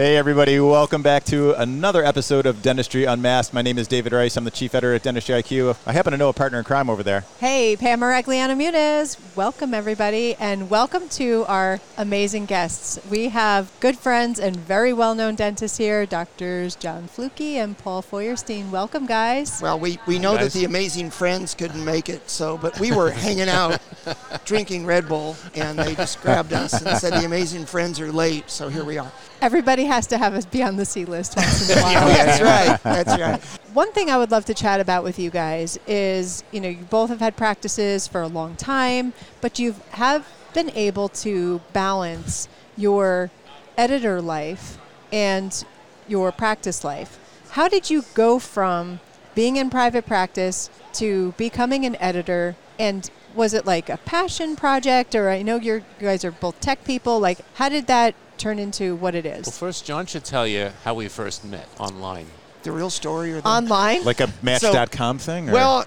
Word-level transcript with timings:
Hey, 0.00 0.16
everybody. 0.16 0.58
Welcome 0.58 1.02
back 1.02 1.24
to 1.24 1.52
another 1.60 2.02
episode 2.02 2.46
of 2.46 2.62
Dentistry 2.62 3.04
Unmasked. 3.04 3.52
My 3.52 3.60
name 3.60 3.76
is 3.76 3.86
David 3.86 4.14
Rice. 4.14 4.34
I'm 4.38 4.44
the 4.44 4.50
chief 4.50 4.74
editor 4.74 4.94
at 4.94 5.02
Dentistry 5.02 5.34
IQ. 5.34 5.76
I 5.84 5.92
happen 5.92 6.12
to 6.12 6.16
know 6.16 6.30
a 6.30 6.32
partner 6.32 6.56
in 6.56 6.64
crime 6.64 6.88
over 6.88 7.02
there. 7.02 7.26
Hey, 7.38 7.76
Pam 7.76 8.00
Maragliano 8.00 8.56
Muniz. 8.56 9.18
Welcome, 9.36 9.74
everybody, 9.74 10.36
and 10.36 10.70
welcome 10.70 11.06
to 11.10 11.44
our 11.48 11.80
amazing 11.98 12.46
guests. 12.46 12.98
We 13.10 13.28
have 13.28 13.70
good 13.80 13.98
friends 13.98 14.40
and 14.40 14.56
very 14.56 14.94
well 14.94 15.14
known 15.14 15.34
dentists 15.34 15.76
here, 15.76 16.06
Doctors 16.06 16.76
John 16.76 17.06
Flucke 17.06 17.58
and 17.58 17.76
Paul 17.76 18.00
Feuerstein. 18.00 18.70
Welcome, 18.70 19.04
guys. 19.04 19.60
Well, 19.60 19.78
we, 19.78 19.98
we 20.06 20.18
know 20.18 20.34
that 20.34 20.52
the 20.52 20.64
amazing 20.64 21.10
friends 21.10 21.54
couldn't 21.54 21.84
make 21.84 22.08
it, 22.08 22.30
so 22.30 22.56
but 22.56 22.80
we 22.80 22.90
were 22.90 23.10
hanging 23.10 23.50
out 23.50 23.78
drinking 24.46 24.86
Red 24.86 25.08
Bull, 25.08 25.36
and 25.54 25.78
they 25.78 25.94
just 25.94 26.22
grabbed 26.22 26.54
us 26.54 26.80
and 26.80 26.96
said 26.96 27.12
the 27.12 27.26
amazing 27.26 27.66
friends 27.66 28.00
are 28.00 28.10
late, 28.10 28.48
so 28.48 28.70
here 28.70 28.82
we 28.82 28.96
are. 28.96 29.12
Everybody 29.42 29.89
has 29.90 30.06
to 30.06 30.18
have 30.18 30.34
us 30.34 30.46
be 30.46 30.62
on 30.62 30.76
the 30.76 30.84
C 30.84 31.04
list 31.04 31.36
once 31.36 31.68
in 31.68 31.76
a 31.76 31.82
while. 31.82 32.06
That's 32.06 32.40
right. 32.40 32.82
That's 32.82 33.20
right. 33.20 33.42
One 33.74 33.92
thing 33.92 34.08
I 34.08 34.16
would 34.18 34.30
love 34.30 34.44
to 34.46 34.54
chat 34.54 34.80
about 34.80 35.02
with 35.02 35.18
you 35.18 35.30
guys 35.30 35.78
is, 35.86 36.44
you 36.52 36.60
know, 36.60 36.68
you 36.68 36.84
both 36.84 37.10
have 37.10 37.18
had 37.18 37.36
practices 37.36 38.06
for 38.06 38.22
a 38.22 38.28
long 38.28 38.54
time, 38.54 39.12
but 39.40 39.58
you 39.58 39.74
have 39.90 40.26
been 40.54 40.70
able 40.70 41.08
to 41.08 41.60
balance 41.72 42.48
your 42.76 43.30
editor 43.76 44.22
life 44.22 44.78
and 45.12 45.64
your 46.06 46.30
practice 46.30 46.84
life. 46.84 47.18
How 47.50 47.68
did 47.68 47.90
you 47.90 48.04
go 48.14 48.38
from 48.38 49.00
being 49.34 49.56
in 49.56 49.70
private 49.70 50.06
practice 50.06 50.70
to 50.94 51.34
becoming 51.36 51.84
an 51.84 51.96
editor 51.96 52.54
and 52.78 53.10
was 53.34 53.54
it 53.54 53.66
like 53.66 53.88
a 53.88 53.96
passion 53.98 54.56
project 54.56 55.14
or 55.14 55.30
I 55.30 55.42
know 55.42 55.56
you're, 55.56 55.78
you 55.78 56.06
guys 56.06 56.24
are 56.24 56.32
both 56.32 56.60
tech 56.60 56.84
people 56.84 57.20
like 57.20 57.38
how 57.54 57.68
did 57.68 57.86
that 57.86 58.14
turn 58.40 58.58
into 58.58 58.96
what 58.96 59.14
it 59.14 59.26
is? 59.26 59.46
Well, 59.46 59.52
first, 59.52 59.84
John 59.84 60.06
should 60.06 60.24
tell 60.24 60.46
you 60.46 60.70
how 60.84 60.94
we 60.94 61.08
first 61.08 61.44
met 61.44 61.68
online. 61.78 62.26
The 62.62 62.72
real 62.72 62.90
story 62.90 63.32
or 63.32 63.40
the 63.40 63.48
Online? 63.48 64.04
Like 64.04 64.20
a 64.20 64.28
Match.com 64.42 65.18
thing? 65.18 65.48
Or? 65.48 65.52
well, 65.52 65.84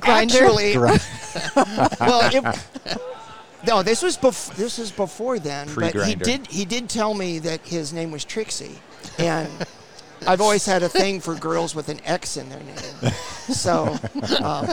Grindr? 0.00 0.32
actually, 0.34 0.78
well, 2.06 2.20
it, 2.32 2.98
no, 3.66 3.82
this 3.82 4.02
was 4.02 4.16
bef- 4.16 4.54
this 4.54 4.78
was 4.78 4.92
before 4.92 5.38
then, 5.40 5.68
but 5.74 5.94
he 6.06 6.14
did 6.14 6.46
he 6.46 6.64
did 6.64 6.88
tell 6.88 7.14
me 7.14 7.40
that 7.40 7.60
his 7.66 7.92
name 7.92 8.12
was 8.12 8.24
Trixie, 8.24 8.78
and 9.18 9.50
I've 10.28 10.40
always 10.40 10.64
had 10.64 10.84
a 10.84 10.88
thing 10.88 11.18
for 11.20 11.34
girls 11.34 11.74
with 11.74 11.88
an 11.88 12.00
X 12.04 12.36
in 12.36 12.48
their 12.50 12.60
name, 12.62 13.12
so. 13.48 13.96
Um, 14.40 14.70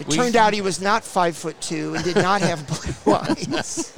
it 0.00 0.06
We- 0.08 0.16
turned 0.16 0.36
out 0.36 0.52
he 0.52 0.60
was 0.62 0.80
not 0.80 1.04
five 1.04 1.36
foot 1.36 1.58
two 1.60 1.94
and 1.94 2.04
did 2.04 2.16
not 2.16 2.40
have 2.42 2.66
blue 2.66 3.14
eyes. 3.14 3.94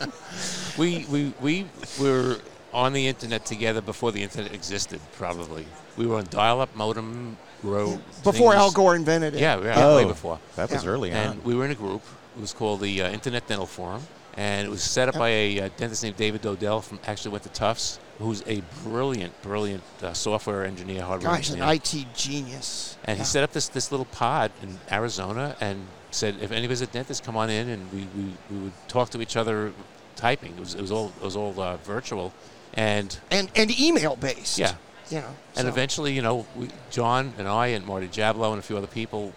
We, 0.78 1.05
we, 1.11 1.33
we 1.41 1.67
were 2.01 2.39
on 2.73 2.92
the 2.92 3.06
internet 3.06 3.45
together 3.45 3.81
before 3.81 4.12
the 4.12 4.23
internet 4.23 4.53
existed, 4.55 5.01
probably. 5.17 5.67
We 5.97 6.06
were 6.06 6.17
on 6.17 6.27
dial-up 6.31 6.75
modem 6.75 7.37
road. 7.62 8.01
Before 8.25 8.33
things. 8.53 8.55
Al 8.55 8.70
Gore 8.73 8.97
invented 8.97 9.34
it. 9.34 9.41
Yeah, 9.41 9.61
yeah, 9.61 9.95
way 9.97 10.05
Oh, 10.05 10.09
before. 10.09 10.39
That 10.56 10.70
was 10.70 10.84
Yeah. 10.84 10.91
early 10.91 11.11
on. 11.12 11.17
And 11.17 11.45
we 11.45 11.55
were 11.55 11.64
in 11.64 11.70
a 11.70 11.75
group. 11.77 12.03
It 12.37 12.41
was 12.41 12.53
called 12.55 12.81
the 12.81 13.03
uh, 13.03 13.11
Internet 13.11 13.47
Dental 13.47 13.67
Forum, 13.67 14.03
and 14.39 14.67
it 14.67 14.70
was 14.70 14.83
set 14.83 15.09
up 15.11 15.19
by 15.19 15.29
a 15.29 15.61
uh, 15.61 15.69
dentist 15.77 16.03
named 16.03 16.17
David 16.17 16.41
Dodell 16.41 16.83
from 16.83 16.98
actually 17.07 17.33
went 17.33 17.42
to 17.45 17.51
Tufts, 17.51 17.98
who's 18.19 18.42
a 18.47 18.62
brilliant, 18.84 19.41
brilliant 19.42 19.83
uh, 20.03 20.14
software 20.14 20.64
engineer, 20.64 21.03
hardware 21.03 21.36
Gosh, 21.36 21.51
an. 21.51 21.61
IT 21.61 22.07
genius. 22.17 22.97
And 23.05 23.19
Yeah. 23.19 23.25
he 23.25 23.27
set 23.29 23.45
up 23.45 23.53
this, 23.53 23.69
this 23.69 23.91
little 23.91 24.07
pod 24.07 24.51
in 24.62 24.79
Arizona 24.91 25.55
and 25.61 25.86
said, 26.11 26.36
if 26.41 26.51
anybody's 26.52 26.80
a 26.80 26.86
dentist, 26.86 27.23
come 27.23 27.36
on 27.36 27.51
in, 27.51 27.68
and 27.68 27.92
we, 27.92 28.07
we, 28.17 28.33
we 28.51 28.57
would 28.64 28.73
talk 28.89 29.11
to 29.11 29.20
each 29.20 29.36
other 29.36 29.74
typing. 30.23 30.53
It 30.53 30.61
was, 30.61 30.75
it 30.75 30.81
was 30.81 30.93
all, 30.93 31.13
it 31.21 31.25
was 31.25 31.37
all 31.37 31.59
uh, 31.61 31.77
virtual. 31.79 32.33
And, 32.75 33.19
and 33.31 33.51
and 33.55 33.69
email 33.79 34.17
based. 34.17 34.59
Yeah. 34.59 34.75
You 35.11 35.21
know. 35.21 35.35
and 35.57 35.65
so- 35.65 35.69
eventually, 35.69 36.13
you 36.15 36.23
know, 36.23 36.47
we, 36.57 36.69
John 36.91 37.35
and 37.39 37.47
I 37.47 37.67
and 37.69 37.85
Marty 37.85 38.09
Jablow 38.09 38.51
and 38.53 38.59
a 38.59 38.63
few 38.63 38.79
other 38.79 38.87
people 38.87 39.33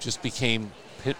just 0.00 0.22
became 0.22 0.72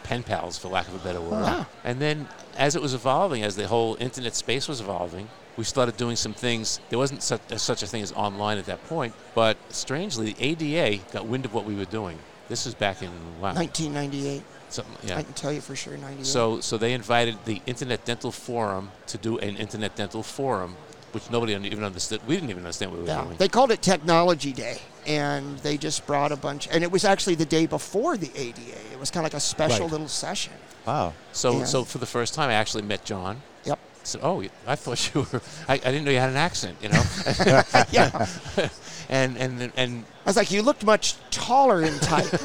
pen 0.03 0.23
pals, 0.23 0.59
for 0.59 0.69
lack 0.69 0.89
of 0.89 0.95
a 0.95 0.99
better 0.99 1.21
word. 1.21 1.43
Wow. 1.43 1.67
And 1.85 2.01
then 2.01 2.29
as 2.57 2.75
it 2.77 2.83
was 2.83 2.95
evolving, 2.95 3.43
as 3.43 3.57
the 3.57 3.67
whole 3.67 3.97
internet 4.01 4.35
space 4.35 4.69
was 4.69 4.81
evolving, 4.81 5.29
we 5.57 5.65
started 5.65 5.97
doing 5.97 6.17
some 6.17 6.35
things. 6.35 6.81
There 6.89 6.99
wasn't 6.99 7.23
such, 7.23 7.41
such 7.57 7.83
a 7.83 7.87
thing 7.87 8.03
as 8.03 8.13
online 8.13 8.59
at 8.59 8.67
that 8.67 8.83
point, 8.89 9.15
but 9.35 9.57
strangely, 9.69 10.33
the 10.33 10.45
ADA 10.49 11.03
got 11.13 11.27
wind 11.27 11.45
of 11.45 11.53
what 11.55 11.65
we 11.65 11.75
were 11.75 11.85
doing. 11.85 12.19
This 12.51 12.65
was 12.67 12.75
back 12.75 13.01
in, 13.01 13.09
wow. 13.41 13.55
1998. 13.55 14.43
Something, 14.69 15.11
I 15.13 15.23
can 15.23 15.33
tell 15.35 15.53
you 15.53 15.61
for 15.61 15.75
sure 15.77 15.97
98. 15.97 16.27
So, 16.27 16.61
so 16.61 16.77
they 16.77 16.93
invited 16.95 17.37
the 17.45 17.63
Internet 17.67 18.05
Dental 18.05 18.31
Forum 18.33 18.91
to 19.07 19.17
do 19.19 19.39
an 19.39 19.57
Internet 19.57 19.95
Dental 19.97 20.23
Forum, 20.23 20.77
which 21.13 21.31
nobody 21.31 21.55
even 21.55 21.85
understood. 21.85 22.21
We 22.27 22.35
didn't 22.35 22.51
even 22.51 22.65
understand 22.65 22.91
what 22.93 23.01
we 23.01 23.07
were 23.09 23.23
doing. 23.23 23.37
they 23.39 23.49
called 23.49 23.71
it 23.71 23.83
Technology 23.83 24.53
Day, 24.53 24.79
and 25.07 25.59
they 25.61 25.77
just 25.77 26.07
brought 26.07 26.33
a 26.33 26.37
bunch. 26.37 26.69
And 26.73 26.83
it 26.85 26.91
was 26.91 27.05
actually 27.05 27.37
the 27.37 27.47
day 27.47 27.67
before 27.67 28.17
the 28.17 28.31
ADA. 28.35 28.61
It 28.93 28.99
was 29.01 29.11
kind 29.13 29.25
of 29.25 29.33
like 29.33 29.37
a 29.39 29.41
special 29.41 29.87
Right. 29.87 29.93
little 29.93 30.09
session. 30.09 30.53
wow. 30.87 31.15
so, 31.33 31.59
Yeah. 31.59 31.65
so 31.65 31.85
for 31.85 31.99
the 31.99 32.07
first 32.07 32.35
time, 32.35 32.51
I 32.51 32.55
actually 32.55 32.83
met 32.83 33.05
John. 33.05 33.43
Yep. 33.65 33.79
I 33.79 34.05
said, 34.05 34.21
"Oh, 34.25 34.43
I 34.67 34.77
thought 34.77 35.15
you 35.15 35.27
were. 35.33 35.41
I, 35.69 35.75
I 35.75 35.77
didn't 35.79 36.05
know 36.05 36.11
you 36.11 36.19
had 36.19 36.31
an 36.31 36.37
accent, 36.37 36.77
you 36.83 36.89
know." 36.89 37.03
yeah. 37.93 38.27
And 39.11 39.37
and 39.37 39.73
and 39.77 40.05
I 40.25 40.29
was 40.31 40.37
like, 40.37 40.51
you 40.51 40.63
looked 40.63 40.85
much 40.85 41.17
taller 41.31 41.83
in 41.83 41.99
type. 41.99 42.33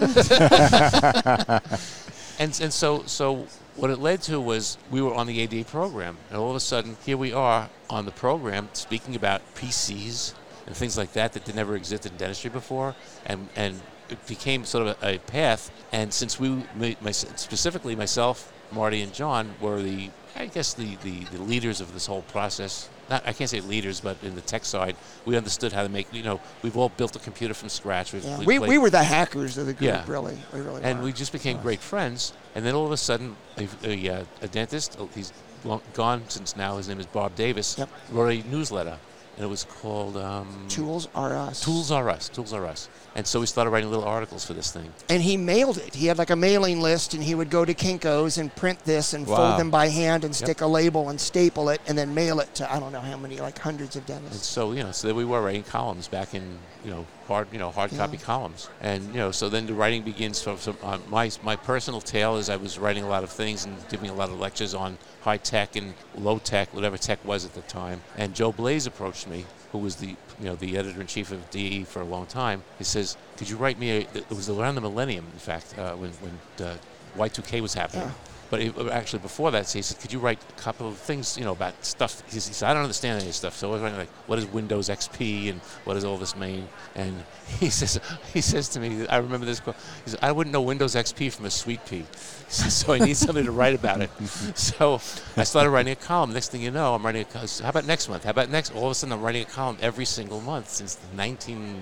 and 2.40 2.60
and 2.60 2.74
so 2.74 3.04
so 3.06 3.48
what 3.76 3.92
it 3.92 4.00
led 4.00 4.22
to 4.24 4.42
was 4.42 4.78
we 4.90 5.02
were 5.02 5.14
on 5.14 5.28
the 5.28 5.40
ADA 5.42 5.64
program, 5.70 6.18
and 6.30 6.38
all 6.38 6.50
of 6.50 6.56
a 6.56 6.60
sudden 6.60 6.98
here 7.06 7.18
we 7.18 7.32
are 7.32 7.70
on 7.90 8.06
the 8.06 8.12
program 8.12 8.70
speaking 8.74 9.16
about 9.16 9.42
PCs 9.56 10.34
and 10.66 10.76
things 10.76 10.98
like 10.98 11.14
that 11.14 11.34
that 11.34 11.54
never 11.54 11.76
existed 11.76 12.12
in 12.12 12.18
dentistry 12.18 12.50
before, 12.50 12.96
and 13.26 13.48
and 13.56 13.80
it 14.10 14.26
became 14.26 14.66
sort 14.66 14.88
of 14.88 14.98
a, 15.04 15.16
a 15.16 15.18
path. 15.20 15.72
And 15.92 16.14
since 16.14 16.40
we, 16.40 16.64
my, 16.76 17.12
specifically 17.12 17.96
myself, 17.96 18.52
Marty, 18.72 19.02
and 19.02 19.14
John 19.14 19.56
were 19.62 19.82
the 19.82 20.10
I 20.38 20.48
guess 20.48 20.74
the, 20.74 20.96
the, 20.98 21.24
the 21.26 21.42
leaders 21.42 21.80
of 21.80 21.94
this 21.94 22.06
whole 22.06 22.24
process. 22.24 22.90
Not 23.10 23.26
I 23.26 23.32
can't 23.34 23.50
say 23.50 23.62
leaders, 23.62 24.02
but 24.02 24.18
in 24.24 24.36
the 24.36 24.42
tech 24.42 24.66
side, 24.66 24.96
we 25.24 25.38
understood 25.38 25.72
how 25.72 25.84
to 25.84 25.90
make. 25.90 26.12
You 26.14 26.24
know, 26.24 26.42
we've 26.62 26.76
all 26.76 26.90
built 26.90 27.16
a 27.16 27.20
computer 27.20 27.54
from 27.54 27.70
scratch. 27.70 28.12
We've, 28.14 28.24
Yeah. 28.24 28.38
we've 28.40 28.48
We, 28.48 28.58
played- 28.58 28.70
we 28.70 28.78
were 28.78 28.90
the 28.90 29.04
hackers 29.04 29.58
of 29.58 29.68
the 29.68 29.74
group, 29.74 29.88
Yeah. 29.88 30.04
really. 30.08 30.38
We 30.54 30.60
really 30.62 30.82
and 30.84 31.00
were. 31.00 31.06
we 31.06 31.14
just 31.14 31.32
became 31.32 31.60
great 31.62 31.80
friends. 31.80 32.34
And 32.54 32.66
then 32.66 32.74
all 32.76 32.86
of 32.86 32.92
a 32.92 32.98
sudden, 32.98 33.36
a, 33.58 33.68
a, 33.84 34.10
uh, 34.10 34.26
a 34.42 34.48
dentist, 34.48 34.98
he's 35.14 35.32
long, 35.64 35.82
gone 35.94 36.24
since 36.28 36.56
now. 36.58 36.78
His 36.78 36.90
name 36.90 37.00
is 37.00 37.06
Bob 37.06 37.36
Davis. 37.36 37.78
Yep. 37.78 37.90
Wrote 38.12 38.46
a 38.46 38.48
newsletter, 38.50 38.98
and 39.36 39.44
it 39.46 39.48
was 39.50 39.66
called 39.66 40.16
um, 40.18 40.48
Tools 40.70 41.08
are 41.14 41.36
us. 41.36 41.62
Tools 41.62 41.92
Are 41.92 42.10
Us. 42.10 42.30
Tools 42.30 42.54
Are 42.54 42.66
Us. 42.66 42.90
And 43.16 43.26
so 43.26 43.40
we 43.40 43.46
started 43.46 43.70
writing 43.70 43.90
little 43.90 44.06
articles 44.06 44.46
for 44.46 44.54
this 44.54 44.72
thing. 44.72 44.92
and 45.10 45.22
he 45.22 45.38
mailed 45.38 45.78
it. 45.78 45.96
He 45.96 46.08
had 46.08 46.18
like 46.18 46.30
a 46.32 46.36
mailing 46.36 46.82
list, 46.82 47.14
and 47.14 47.24
he 47.24 47.34
would 47.36 47.50
go 47.50 47.64
to 47.66 47.74
Kinko's 47.74 48.38
and 48.38 48.54
print 48.56 48.80
this 48.86 49.14
and 49.14 49.26
Wow. 49.26 49.36
fold 49.38 49.60
them 49.60 49.72
by 49.72 49.88
hand 49.88 50.24
and 50.26 50.36
stick 50.36 50.62
a 50.62 50.68
label 50.68 51.10
and 51.10 51.20
staple 51.20 51.70
it, 51.70 51.80
and 51.88 51.98
then 51.98 52.14
mail 52.14 52.40
it 52.40 52.54
to 52.56 52.72
I 52.74 52.80
don't 52.80 52.92
know 52.92 53.00
how 53.02 53.18
many, 53.18 53.38
like 53.40 53.58
hundreds 53.60 53.96
of 53.96 54.06
dentists. 54.06 54.36
And 54.36 54.42
so 54.44 54.72
you 54.74 54.84
know, 54.84 54.92
so 54.92 55.08
there 55.08 55.16
we 55.16 55.26
were 55.26 55.42
writing 55.42 55.64
columns 55.64 56.08
back 56.08 56.34
in 56.34 56.58
you 56.84 56.92
know 56.92 57.06
hard 57.28 57.48
you 57.52 57.60
know 57.60 57.72
hard 57.72 57.92
Yeah. 57.92 58.00
copy 58.00 58.18
columns, 58.18 58.70
and 58.82 59.04
you 59.08 59.20
know 59.20 59.32
so 59.32 59.50
then 59.50 59.66
the 59.66 59.74
writing 59.74 60.04
begins. 60.04 60.38
So, 60.42 60.56
so 60.58 60.76
uh, 60.84 61.00
my 61.10 61.32
my 61.44 61.56
personal 61.56 62.02
tale 62.02 62.38
is 62.38 62.50
I 62.50 62.56
was 62.56 62.78
writing 62.80 63.04
a 63.04 63.08
lot 63.10 63.24
of 63.24 63.32
things 63.32 63.66
and 63.66 63.76
giving 63.90 64.10
a 64.10 64.14
lot 64.14 64.30
of 64.30 64.40
lectures 64.40 64.74
on 64.74 64.98
high 65.22 65.38
tech 65.38 65.76
and 65.76 65.94
low 66.16 66.38
tech, 66.40 66.74
whatever 66.74 66.98
tech 66.98 67.24
was 67.26 67.46
at 67.46 67.54
the 67.54 67.62
time. 67.62 68.02
And 68.18 68.36
Joe 68.36 68.52
Blaes 68.52 68.86
approached 68.86 69.28
me, 69.28 69.46
who 69.72 69.80
was 69.80 69.96
the 69.98 70.16
you 70.40 70.46
know 70.46 70.56
the 70.56 70.78
editor 70.78 71.02
in 71.02 71.08
chief 71.08 71.32
of 71.32 71.50
DE 71.50 71.84
for 71.84 72.02
a 72.02 72.06
long 72.06 72.26
time. 72.28 72.64
He 72.78 72.84
says, 72.84 73.18
"Could 73.38 73.50
you 73.50 73.58
write 73.58 73.80
me?" 73.80 73.90
A, 73.92 74.00
it 74.14 74.30
was 74.30 74.50
around 74.50 74.76
the 74.76 74.82
millennium, 74.82 75.26
in 75.34 75.40
fact, 75.40 75.78
uh, 75.78 75.94
when 75.96 76.12
when 76.24 76.68
uh, 76.68 76.78
Y2K 77.18 77.62
was 77.62 77.74
happening. 77.74 78.08
Yeah. 78.08 78.14
But 78.50 78.62
he, 78.62 78.72
actually, 78.92 79.20
before 79.20 79.52
that, 79.52 79.70
he 79.72 79.82
said, 79.82 80.00
"Could 80.00 80.14
you 80.14 80.20
write 80.20 80.40
a 80.50 80.62
couple 80.62 80.88
of 80.88 80.98
things, 80.98 81.38
you 81.38 81.44
know, 81.44 81.54
about 81.54 81.74
stuff?" 81.84 82.22
He 82.32 82.40
said, 82.40 82.70
"I 82.70 82.74
don't 82.74 82.84
understand 82.84 83.16
any 83.16 83.24
of 83.24 83.28
this 83.28 83.38
stuff." 83.38 83.56
So 83.58 83.70
I 83.70 83.74
was 83.74 83.82
writing 83.82 83.98
like, 83.98 84.10
"What 84.28 84.38
is 84.40 84.46
Windows 84.46 84.90
XP 84.90 85.50
and 85.50 85.62
what 85.84 85.96
does 85.96 86.06
all 86.06 86.18
this 86.18 86.36
mean?" 86.36 86.68
And 86.96 87.24
he 87.60 87.70
says, 87.70 88.00
he 88.34 88.42
says 88.42 88.70
to 88.70 88.80
me, 88.80 89.08
I 89.08 89.18
remember 89.18 89.46
this 89.46 89.60
quote. 89.60 89.76
He 90.04 90.12
said, 90.12 90.20
"I 90.22 90.32
wouldn't 90.32 90.54
know 90.54 90.62
Windows 90.62 90.96
XP 90.96 91.32
from 91.34 91.46
a 91.46 91.50
Sweet 91.50 91.84
Pea." 91.86 92.06
"So 92.48 92.94
I 92.94 93.00
need 93.00 93.18
somebody 93.18 93.46
to 93.46 93.52
write 93.52 93.76
about 93.76 94.02
it." 94.02 94.10
So 94.56 94.96
I 95.38 95.44
started 95.44 95.72
writing 95.72 95.94
a 95.94 95.96
column. 95.96 96.34
Next 96.34 96.50
thing 96.50 96.62
you 96.62 96.72
know, 96.72 96.94
I'm 96.94 97.06
writing 97.06 97.22
a. 97.22 97.26
column. 97.26 97.48
How 97.62 97.70
about 97.70 97.86
next 97.86 98.10
month? 98.10 98.24
How 98.24 98.32
about 98.32 98.50
next? 98.50 98.76
All 98.76 98.86
of 98.86 98.92
a 98.92 98.96
sudden, 98.96 99.14
I'm 99.14 99.22
writing 99.22 99.42
a 99.44 99.46
column 99.46 99.78
every 99.82 100.06
single 100.06 100.42
month 100.42 100.70
since 100.70 100.98
19. 101.16 101.82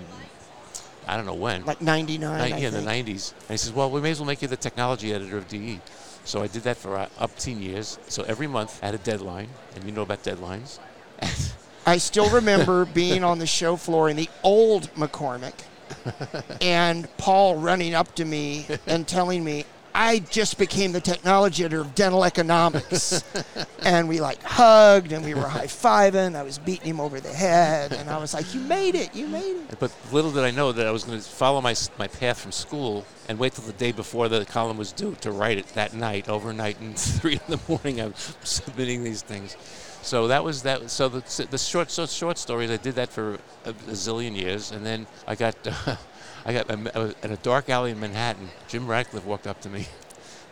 I 1.06 1.16
don't 1.16 1.26
know 1.26 1.34
when. 1.34 1.64
Like 1.64 1.82
99, 1.82 2.18
Ni- 2.38 2.54
I 2.54 2.58
yeah, 2.58 2.68
in 2.68 2.74
the 2.74 2.80
90s. 2.80 3.32
And 3.32 3.50
he 3.50 3.56
says, 3.56 3.72
well, 3.72 3.90
we 3.90 4.00
may 4.00 4.10
as 4.10 4.20
well 4.20 4.26
make 4.26 4.42
you 4.42 4.48
the 4.48 4.56
technology 4.56 5.12
editor 5.12 5.36
of 5.36 5.48
DE. 5.48 5.80
So 6.24 6.42
I 6.42 6.46
did 6.46 6.62
that 6.64 6.76
for 6.76 6.96
uh, 6.96 7.08
up 7.18 7.36
10 7.36 7.60
years. 7.60 7.98
So 8.08 8.22
every 8.24 8.46
month 8.46 8.80
I 8.82 8.86
had 8.86 8.94
a 8.94 8.98
deadline, 8.98 9.48
and 9.74 9.84
you 9.84 9.92
know 9.92 10.02
about 10.02 10.22
deadlines. 10.22 10.78
I 11.86 11.98
still 11.98 12.30
remember 12.30 12.86
being 12.86 13.22
on 13.24 13.38
the 13.38 13.46
show 13.46 13.76
floor 13.76 14.08
in 14.08 14.16
the 14.16 14.30
old 14.42 14.92
McCormick 14.94 15.54
and 16.60 17.14
Paul 17.18 17.56
running 17.56 17.94
up 17.94 18.14
to 18.16 18.24
me 18.24 18.66
and 18.86 19.06
telling 19.06 19.44
me, 19.44 19.64
I 19.96 20.18
just 20.18 20.58
became 20.58 20.90
the 20.90 21.00
technology 21.00 21.64
editor 21.64 21.82
of 21.82 21.94
dental 21.94 22.24
economics. 22.24 23.22
and 23.82 24.08
we 24.08 24.20
like 24.20 24.42
hugged 24.42 25.12
and 25.12 25.24
we 25.24 25.34
were 25.34 25.46
high 25.46 25.66
fiving. 25.66 26.34
I 26.34 26.42
was 26.42 26.58
beating 26.58 26.86
him 26.86 27.00
over 27.00 27.20
the 27.20 27.32
head. 27.32 27.92
And 27.92 28.10
I 28.10 28.18
was 28.18 28.34
like, 28.34 28.52
You 28.52 28.60
made 28.62 28.96
it. 28.96 29.14
You 29.14 29.28
made 29.28 29.56
it. 29.70 29.78
But 29.78 29.92
little 30.10 30.32
did 30.32 30.42
I 30.42 30.50
know 30.50 30.72
that 30.72 30.86
I 30.86 30.90
was 30.90 31.04
going 31.04 31.18
to 31.20 31.24
follow 31.24 31.60
my, 31.60 31.76
my 31.96 32.08
path 32.08 32.40
from 32.40 32.50
school 32.50 33.06
and 33.28 33.38
wait 33.38 33.52
till 33.52 33.64
the 33.64 33.72
day 33.72 33.92
before 33.92 34.28
the 34.28 34.44
column 34.44 34.76
was 34.78 34.90
due 34.90 35.14
to 35.20 35.30
write 35.30 35.58
it 35.58 35.68
that 35.68 35.94
night, 35.94 36.28
overnight, 36.28 36.80
and 36.80 36.98
three 36.98 37.34
in 37.34 37.56
the 37.56 37.60
morning. 37.68 38.00
I'm 38.00 38.14
submitting 38.42 39.04
these 39.04 39.22
things. 39.22 39.56
So 40.02 40.28
that 40.28 40.42
was 40.42 40.64
that. 40.64 40.90
So 40.90 41.08
the, 41.08 41.46
the 41.50 41.56
short 41.56 41.90
so 41.90 42.04
short 42.06 42.36
stories 42.36 42.70
I 42.70 42.76
did 42.76 42.96
that 42.96 43.10
for 43.10 43.38
a, 43.64 43.70
a 43.70 43.92
zillion 43.92 44.36
years, 44.36 44.70
and 44.72 44.84
then 44.84 45.06
I 45.26 45.34
got 45.34 45.56
I 46.46 46.52
got 46.52 46.70
I 46.70 46.98
was 46.98 47.14
in 47.22 47.32
a 47.32 47.36
dark 47.38 47.68
alley 47.70 47.90
in 47.90 48.00
Manhattan. 48.00 48.48
Jim 48.68 48.86
Radcliffe 48.86 49.24
walked 49.24 49.46
up 49.46 49.60
to 49.62 49.68
me. 49.70 49.86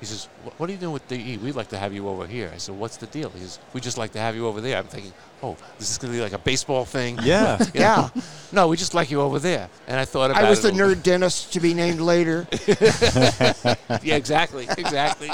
He 0.01 0.07
says, 0.07 0.27
"What 0.43 0.59
what 0.59 0.69
are 0.69 0.73
you 0.73 0.79
doing 0.79 0.93
with 0.93 1.07
DE? 1.07 1.37
We'd 1.37 1.55
like 1.55 1.69
to 1.69 1.79
have 1.79 1.93
you 1.93 2.09
over 2.09 2.27
here." 2.27 2.51
I 2.53 2.57
said, 2.59 2.75
"What's 2.77 2.97
the 2.97 3.07
deal?" 3.07 3.31
He 3.31 3.39
says, 3.41 3.61
"We 3.73 3.81
just 3.81 3.99
like 3.99 4.11
to 4.15 4.19
have 4.19 4.35
you 4.35 4.49
over 4.49 4.61
there." 4.61 4.77
I'm 4.77 4.87
thinking, 4.87 5.13
"Oh, 5.45 5.57
this 5.79 5.91
is 5.91 5.99
going 5.99 6.13
to 6.13 6.17
be 6.19 6.23
like 6.23 6.33
a 6.33 6.39
baseball 6.39 6.85
thing." 6.85 7.19
Yeah. 7.23 7.57
You 7.75 7.81
know? 7.81 8.11
Yeah. 8.15 8.23
No, 8.51 8.67
we 8.69 8.77
just 8.77 8.95
like 8.95 9.13
you 9.13 9.21
over 9.21 9.39
there. 9.39 9.69
And 9.87 10.01
I 10.01 10.05
thought 10.05 10.33
about 10.33 10.43
I 10.45 10.51
was 10.51 10.59
it 10.59 10.63
the 10.63 10.69
a 10.71 10.73
little- 10.73 10.97
nerd 10.97 11.03
dentist 11.05 11.53
to 11.53 11.61
be 11.61 11.73
named 11.73 12.01
later. 12.01 12.49
yeah, 14.03 14.17
exactly, 14.17 14.67
exactly. 14.77 15.31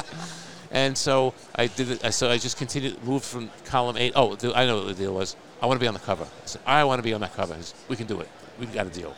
and 0.70 0.98
so 0.98 1.32
I 1.54 1.68
did 1.68 1.90
it. 1.90 2.12
So 2.12 2.28
I 2.30 2.36
just 2.36 2.58
continued, 2.58 3.02
moved 3.04 3.24
from 3.24 3.50
column 3.64 3.96
eight. 3.96 4.12
Oh, 4.16 4.36
I 4.54 4.66
know 4.66 4.76
what 4.78 4.88
the 4.88 4.94
deal 4.94 5.14
was. 5.14 5.34
I 5.62 5.66
want 5.66 5.80
to 5.80 5.82
be 5.84 5.88
on 5.88 5.94
the 5.94 6.00
cover. 6.00 6.24
I 6.24 6.46
said, 6.46 6.60
I 6.66 6.84
want 6.84 6.98
to 6.98 7.02
be 7.02 7.14
on 7.14 7.20
that 7.22 7.34
cover. 7.34 7.54
He 7.54 7.62
said, 7.62 7.76
we 7.88 7.96
can 7.96 8.06
do 8.06 8.20
it. 8.20 8.28
We've 8.60 8.72
got 8.72 8.86
a 8.86 8.90
deal. 8.90 9.14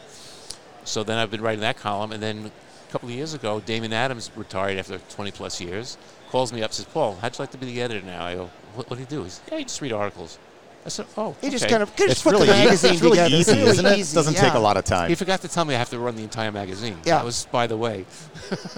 So 0.91 1.05
then 1.05 1.19
I've 1.19 1.31
been 1.31 1.41
writing 1.41 1.61
that 1.61 1.77
column, 1.77 2.11
and 2.13 2.23
then 2.23 2.51
a 2.89 2.93
couple 2.93 3.09
of 3.09 3.15
years 3.15 3.33
ago, 3.33 3.61
Damon 3.61 3.93
Adams 3.93 4.31
retired 4.35 4.77
after 4.79 4.99
20 4.99 5.31
plus 5.31 5.61
years. 5.61 5.97
Calls 6.31 6.53
me 6.53 6.63
up, 6.63 6.73
says, 6.73 6.85
Paul, 6.87 7.17
how'd 7.21 7.37
you 7.39 7.43
like 7.43 7.51
to 7.53 7.59
be 7.59 7.67
the 7.67 7.81
editor 7.83 8.05
now? 8.05 8.25
I 8.25 8.35
go, 8.35 8.51
what, 8.75 8.91
what 8.91 8.97
do 8.97 9.01
you 9.03 9.07
do? 9.07 9.23
He 9.25 9.31
says, 9.31 9.41
Yeah, 9.51 9.59
you 9.59 9.65
just 9.65 9.81
read 9.81 9.93
articles. 9.93 10.39
I 10.85 10.89
said, 10.89 11.07
Oh, 11.17 11.37
He 11.41 11.51
just 11.51 11.69
kind 11.69 11.83
of 11.83 11.95
just 11.95 12.11
It's 12.11 12.23
put 12.23 12.33
really, 12.33 12.47
the 12.47 12.53
easy. 12.55 12.65
magazine 12.65 12.93
it's 12.95 13.03
really 13.03 13.17
together. 13.19 13.37
easy, 13.37 13.53
Really 13.53 13.69
isn't 13.71 13.87
it? 13.87 13.99
easy, 13.99 14.15
Doesn't 14.17 14.35
take 14.35 14.55
a 14.55 14.59
lot 14.59 14.77
of 14.77 14.85
time. 14.85 15.09
He 15.11 15.15
forgot 15.15 15.41
to 15.43 15.49
tell 15.49 15.65
me 15.65 15.75
I 15.75 15.79
have 15.79 15.91
to 15.91 15.99
run 15.99 16.17
the 16.17 16.23
entire 16.25 16.51
magazine. 16.51 16.97
Yeah. 17.05 17.19
That 17.19 17.25
was 17.25 17.47
by 17.53 17.67
the 17.69 17.77
way. 17.77 18.05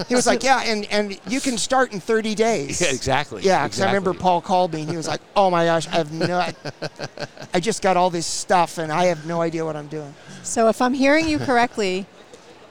He 0.08 0.14
was 0.14 0.26
like, 0.26 0.42
yeah, 0.42 0.62
and, 0.64 0.84
and 0.90 1.18
you 1.28 1.40
can 1.40 1.56
start 1.56 1.92
in 1.92 2.00
30 2.00 2.34
days. 2.34 2.80
Yeah, 2.82 2.88
exactly. 2.92 3.42
Yeah, 3.42 3.64
because 3.66 3.80
I 3.80 3.86
remember. 3.86 4.12
Paul 4.14 4.40
called 4.42 4.74
me 4.74 4.82
and 4.82 4.90
he 4.90 4.96
was 4.96 5.08
like, 5.08 5.20
oh 5.36 5.50
my 5.50 5.64
gosh, 5.64 5.86
I 5.88 5.96
have 5.96 6.12
no, 6.12 6.38
I, 6.38 6.54
I 7.54 7.60
just 7.60 7.82
got 7.82 7.96
all 7.96 8.10
this 8.10 8.26
stuff 8.26 8.78
and 8.78 8.92
I 8.92 9.06
have 9.06 9.26
no 9.26 9.40
idea 9.40 9.64
what 9.64 9.76
I'm 9.76 9.88
doing. 9.88 10.14
So 10.42 10.68
if 10.68 10.82
I'm 10.82 10.94
hearing 10.94 11.28
you 11.28 11.38
correctly, 11.38 12.06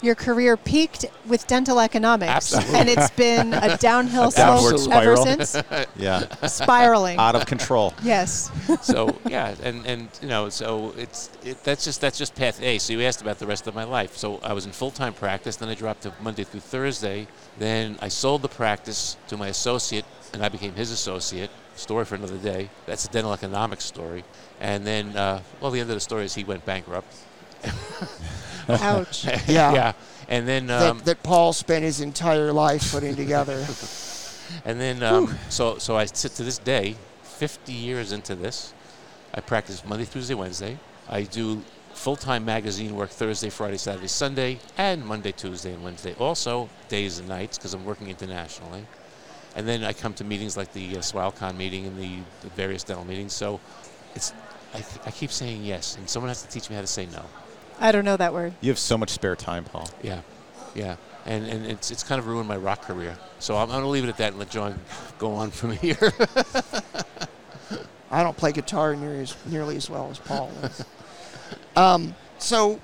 your 0.01 0.15
career 0.15 0.57
peaked 0.57 1.05
with 1.27 1.45
dental 1.47 1.79
economics, 1.79 2.53
Absolutely. 2.53 2.79
and 2.79 2.89
it's 2.89 3.09
been 3.11 3.53
a 3.53 3.77
downhill 3.79 4.29
A 4.29 4.31
downward 4.31 4.79
slope 4.79 4.95
ever 4.95 5.15
spiral. 5.15 5.45
since, 5.45 5.63
yeah. 5.95 6.47
spiraling. 6.47 7.17
Out 7.19 7.35
of 7.35 7.45
control. 7.45 7.93
yes. 8.01 8.49
so 8.81 9.15
yeah, 9.27 9.55
and 9.61 9.85
and 9.85 10.09
you 10.21 10.27
know, 10.27 10.49
so 10.49 10.93
it's 10.97 11.29
it, 11.43 11.63
that's 11.63 11.83
just 11.85 12.01
that's 12.01 12.17
just 12.17 12.35
path 12.35 12.61
A. 12.61 12.79
So 12.79 12.93
you 12.93 13.01
asked 13.01 13.21
about 13.21 13.39
the 13.39 13.47
rest 13.47 13.67
of 13.67 13.75
my 13.75 13.83
life. 13.83 14.17
So 14.17 14.39
I 14.43 14.53
was 14.53 14.65
in 14.65 14.71
full 14.71 14.91
time 14.91 15.13
practice. 15.13 15.55
Then 15.57 15.69
I 15.69 15.75
dropped 15.75 16.01
to 16.03 16.13
Monday 16.21 16.43
through 16.43 16.61
Thursday. 16.61 17.27
Then 17.59 17.97
I 18.01 18.07
sold 18.07 18.41
the 18.41 18.49
practice 18.49 19.17
to 19.27 19.37
my 19.37 19.49
associate, 19.49 20.05
and 20.33 20.43
I 20.43 20.49
became 20.49 20.73
his 20.73 20.91
associate. 20.91 21.49
Story 21.75 22.05
for 22.05 22.15
another 22.15 22.37
day. 22.37 22.69
That's 22.85 23.05
a 23.05 23.09
dental 23.09 23.33
economics 23.33 23.85
story. 23.85 24.23
And 24.59 24.85
then, 24.85 25.15
uh, 25.15 25.41
well, 25.59 25.71
the 25.71 25.79
end 25.79 25.89
of 25.89 25.95
the 25.95 26.01
story 26.01 26.25
is 26.25 26.35
he 26.35 26.43
went 26.43 26.65
bankrupt. 26.65 27.13
Ouch. 28.69 29.25
Yeah. 29.47 29.73
yeah. 29.73 29.93
And 30.27 30.47
then 30.47 30.69
um, 30.69 30.97
that, 30.99 31.05
that 31.05 31.23
Paul 31.23 31.53
spent 31.53 31.83
his 31.83 32.01
entire 32.01 32.51
life 32.53 32.91
putting 32.91 33.15
together. 33.15 33.65
And 34.65 34.81
then, 34.81 35.01
um, 35.01 35.37
so 35.47 35.77
so 35.77 35.95
I 35.95 36.03
sit 36.03 36.33
to 36.33 36.43
this 36.43 36.57
day, 36.57 36.97
50 37.23 37.71
years 37.71 38.11
into 38.11 38.35
this, 38.35 38.73
I 39.33 39.39
practice 39.39 39.85
Monday, 39.85 40.03
Tuesday, 40.03 40.33
Wednesday. 40.33 40.77
I 41.07 41.23
do 41.23 41.63
full-time 41.93 42.43
magazine 42.43 42.95
work 42.95 43.09
Thursday, 43.09 43.49
Friday, 43.49 43.77
Saturday, 43.77 44.07
Sunday, 44.07 44.59
and 44.77 45.05
Monday, 45.05 45.31
Tuesday, 45.31 45.73
and 45.73 45.83
Wednesday. 45.83 46.15
Also 46.19 46.69
days 46.89 47.19
and 47.19 47.29
nights 47.29 47.57
because 47.57 47.73
I'm 47.73 47.85
working 47.85 48.09
internationally. 48.09 48.85
And 49.55 49.67
then 49.67 49.83
I 49.83 49.93
come 49.93 50.13
to 50.15 50.23
meetings 50.23 50.55
like 50.55 50.71
the 50.73 50.97
uh, 50.97 50.99
SmileCon 50.99 51.57
meeting 51.57 51.85
and 51.85 51.97
the, 51.99 52.19
the 52.41 52.49
various 52.49 52.83
dental 52.83 53.05
meetings. 53.05 53.33
So 53.33 53.59
it's 54.15 54.33
I, 54.73 54.83
I 55.05 55.11
keep 55.11 55.31
saying 55.31 55.63
yes, 55.63 55.97
and 55.97 56.09
someone 56.09 56.29
has 56.29 56.41
to 56.43 56.47
teach 56.47 56.69
me 56.69 56.75
how 56.75 56.81
to 56.81 56.87
say 56.87 57.05
no. 57.07 57.25
I 57.79 57.91
don't 57.91 58.05
know 58.05 58.17
that 58.17 58.33
word. 58.33 58.53
You 58.61 58.69
have 58.69 58.79
so 58.79 58.97
much 58.97 59.09
spare 59.09 59.35
time, 59.35 59.65
Paul. 59.65 59.89
Yeah, 60.01 60.21
yeah, 60.73 60.95
and 61.25 61.45
and 61.45 61.65
it's 61.65 61.91
it's 61.91 62.03
kind 62.03 62.19
of 62.19 62.27
ruined 62.27 62.47
my 62.47 62.57
rock 62.57 62.83
career. 62.83 63.17
So 63.39 63.55
I'm, 63.57 63.69
I'm 63.69 63.77
gonna 63.77 63.89
leave 63.89 64.05
it 64.05 64.09
at 64.09 64.17
that 64.17 64.29
and 64.29 64.39
let 64.39 64.49
John 64.49 64.79
go 65.17 65.33
on 65.33 65.51
from 65.51 65.71
here. 65.77 66.13
I 68.11 68.23
don't 68.23 68.35
play 68.35 68.51
guitar 68.51 68.95
nearly 68.95 69.21
as, 69.21 69.35
nearly 69.45 69.77
as 69.77 69.89
well 69.89 70.09
as 70.11 70.19
Paul 70.19 70.51
does. 70.61 70.85
Um, 71.77 72.13
so, 72.39 72.79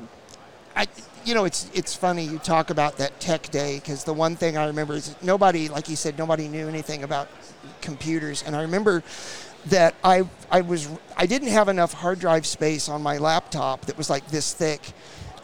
I, 0.76 0.88
you 1.28 1.34
know, 1.34 1.44
it's 1.44 1.70
it's 1.74 1.94
funny 1.94 2.24
you 2.24 2.40
talk 2.40 2.70
about 2.70 2.98
that 2.98 3.20
tech 3.20 3.50
day 3.52 3.76
because 3.76 4.06
the 4.06 4.14
one 4.14 4.38
thing 4.38 4.58
I 4.58 4.68
remember 4.68 4.94
is 4.94 5.14
nobody, 5.22 5.68
like 5.68 5.90
you 5.90 5.98
said, 5.98 6.18
nobody 6.18 6.48
knew 6.48 6.70
anything 6.70 7.04
about 7.04 7.28
computers, 7.82 8.44
and 8.48 8.56
I 8.56 8.62
remember 8.62 9.04
that 9.66 9.96
I 10.06 10.24
I 10.50 10.62
was 10.62 10.90
I 11.18 11.26
didn't 11.26 11.50
have 11.50 11.68
enough 11.68 11.92
hard 11.92 12.20
drive 12.20 12.46
space 12.46 12.88
on 12.88 13.04
my 13.04 13.18
laptop 13.18 13.86
that 13.88 13.98
was 13.98 14.10
like 14.10 14.28
this 14.28 14.54
thick 14.54 14.94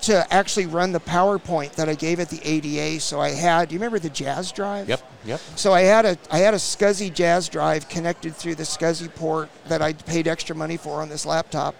to 0.03 0.33
actually 0.33 0.65
run 0.65 0.91
the 0.91 0.99
PowerPoint 0.99 1.73
that 1.75 1.87
I 1.87 1.95
gave 1.95 2.19
at 2.19 2.29
the 2.29 2.41
ADA. 2.43 2.99
So 2.99 3.21
I 3.21 3.29
had, 3.29 3.69
do 3.69 3.73
you 3.73 3.79
remember 3.79 3.99
the 3.99 4.09
Jaz 4.09 4.53
drive? 4.53 4.89
yep, 4.89 5.01
yep. 5.25 5.39
So 5.55 5.73
I 5.73 5.81
had 5.81 6.05
a 6.05 6.17
I 6.31 6.39
had 6.39 6.53
a 6.53 6.57
SCSI 6.57 7.13
Jaz 7.13 7.49
drive 7.49 7.89
connected 7.89 8.35
through 8.35 8.55
the 8.55 8.63
SCSI 8.63 9.13
port 9.15 9.49
that 9.67 9.81
I 9.81 9.93
paid 9.93 10.29
extra 10.29 10.55
money 10.55 10.77
for 10.77 11.01
on 11.01 11.09
this 11.09 11.25
laptop. 11.25 11.75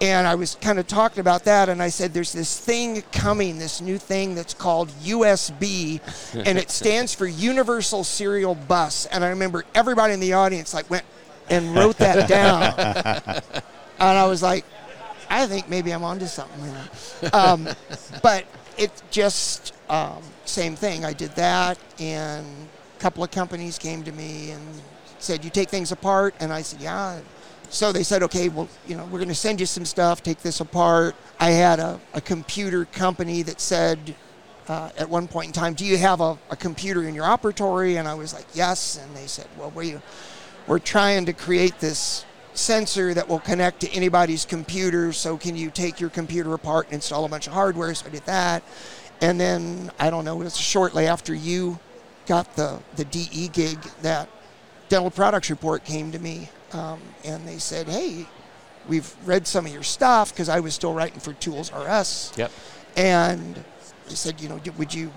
And 0.00 0.28
I 0.28 0.36
was 0.36 0.56
kind 0.60 0.78
of 0.78 0.86
talking 0.86 1.20
about 1.20 1.44
that, 1.44 1.68
and 1.68 1.82
I 1.82 1.88
said, 1.88 2.14
"There's 2.14 2.32
this 2.32 2.58
thing 2.58 3.02
coming, 3.10 3.58
this 3.58 3.80
new 3.80 3.98
thing 3.98 4.36
that's 4.36 4.54
called 4.54 4.90
USB, 5.02 6.00
and 6.34 6.56
it 6.56 6.70
stands 6.80 7.14
for 7.14 7.26
Universal 7.26 8.04
Serial 8.04 8.54
Bus." 8.54 9.06
And 9.06 9.24
I 9.24 9.30
remember 9.30 9.64
everybody 9.74 10.14
in 10.14 10.20
the 10.20 10.34
audience 10.34 10.72
like 10.72 10.88
went 10.88 11.04
and 11.50 11.74
wrote 11.74 11.96
that 11.98 12.28
down, 12.28 12.74
and 13.98 14.18
I 14.18 14.24
was 14.26 14.40
like, 14.40 14.64
"I 15.28 15.46
think 15.46 15.68
maybe 15.68 15.90
I'm 15.90 16.04
onto 16.04 16.26
something." 16.26 16.74
Um, 17.32 17.68
but 18.22 18.44
it 18.76 18.92
just 19.10 19.74
um, 19.88 20.22
same 20.44 20.76
thing. 20.76 21.04
I 21.04 21.12
did 21.12 21.32
that, 21.32 21.76
and 21.98 22.46
a 22.96 23.00
couple 23.00 23.24
of 23.24 23.32
companies 23.32 23.78
came 23.78 24.04
to 24.04 24.12
me 24.12 24.52
and 24.52 24.62
said, 25.18 25.44
"You 25.44 25.50
take 25.50 25.70
things 25.70 25.90
apart," 25.90 26.36
and 26.38 26.52
I 26.52 26.62
said, 26.62 26.80
"Yeah." 26.80 27.18
So 27.70 27.92
they 27.92 28.02
said, 28.02 28.22
"Okay, 28.22 28.48
well, 28.48 28.68
you 28.86 28.96
know, 28.96 29.04
we're 29.04 29.18
going 29.18 29.28
to 29.28 29.34
send 29.34 29.60
you 29.60 29.66
some 29.66 29.84
stuff. 29.84 30.22
Take 30.22 30.40
this 30.40 30.60
apart." 30.60 31.14
I 31.40 31.50
had 31.50 31.78
a, 31.78 32.00
a 32.14 32.20
computer 32.20 32.84
company 32.84 33.42
that 33.42 33.60
said. 33.60 34.14
Uh, 34.68 34.90
at 34.98 35.08
one 35.08 35.26
point 35.26 35.46
in 35.46 35.52
time, 35.54 35.72
do 35.72 35.82
you 35.82 35.96
have 35.96 36.20
a, 36.20 36.36
a 36.50 36.56
computer 36.56 37.04
in 37.04 37.14
your 37.14 37.24
operatory? 37.24 37.98
And 37.98 38.06
I 38.06 38.12
was 38.12 38.34
like, 38.34 38.44
yes. 38.52 38.98
And 39.02 39.16
they 39.16 39.26
said, 39.26 39.46
well, 39.56 39.70
we, 39.70 39.96
we're 40.66 40.78
trying 40.78 41.24
to 41.24 41.32
create 41.32 41.80
this 41.80 42.26
sensor 42.58 43.14
that 43.14 43.28
will 43.28 43.38
connect 43.38 43.80
to 43.80 43.90
anybody's 43.90 44.44
computer. 44.44 45.12
So 45.12 45.36
can 45.36 45.56
you 45.56 45.70
take 45.70 46.00
your 46.00 46.10
computer 46.10 46.52
apart 46.54 46.86
and 46.86 46.94
install 46.94 47.24
a 47.24 47.28
bunch 47.28 47.46
of 47.46 47.52
hardware? 47.52 47.94
So 47.94 48.06
I 48.06 48.10
did 48.10 48.26
that. 48.26 48.62
And 49.20 49.40
then 49.40 49.90
I 49.98 50.10
don't 50.10 50.24
know, 50.24 50.40
it 50.40 50.44
was 50.44 50.56
shortly 50.56 51.06
after 51.06 51.34
you 51.34 51.78
got 52.26 52.54
the, 52.56 52.80
the 52.96 53.04
DE 53.06 53.48
gig 53.48 53.80
that 54.02 54.28
Dental 54.88 55.10
Products 55.10 55.50
Report 55.50 55.84
came 55.84 56.12
to 56.12 56.18
me 56.18 56.48
um, 56.72 57.00
and 57.24 57.46
they 57.46 57.58
said, 57.58 57.88
hey, 57.88 58.26
we've 58.88 59.14
read 59.24 59.46
some 59.46 59.66
of 59.66 59.72
your 59.72 59.82
stuff 59.82 60.32
because 60.32 60.48
I 60.48 60.60
was 60.60 60.74
still 60.74 60.92
writing 60.94 61.20
for 61.20 61.32
Tools 61.34 61.70
R 61.70 61.88
Us. 61.88 62.32
Yep. 62.36 62.50
And 62.96 63.64
they 64.08 64.14
said, 64.14 64.40
you 64.40 64.48
know, 64.48 64.60
would 64.76 64.92
you 64.92 65.12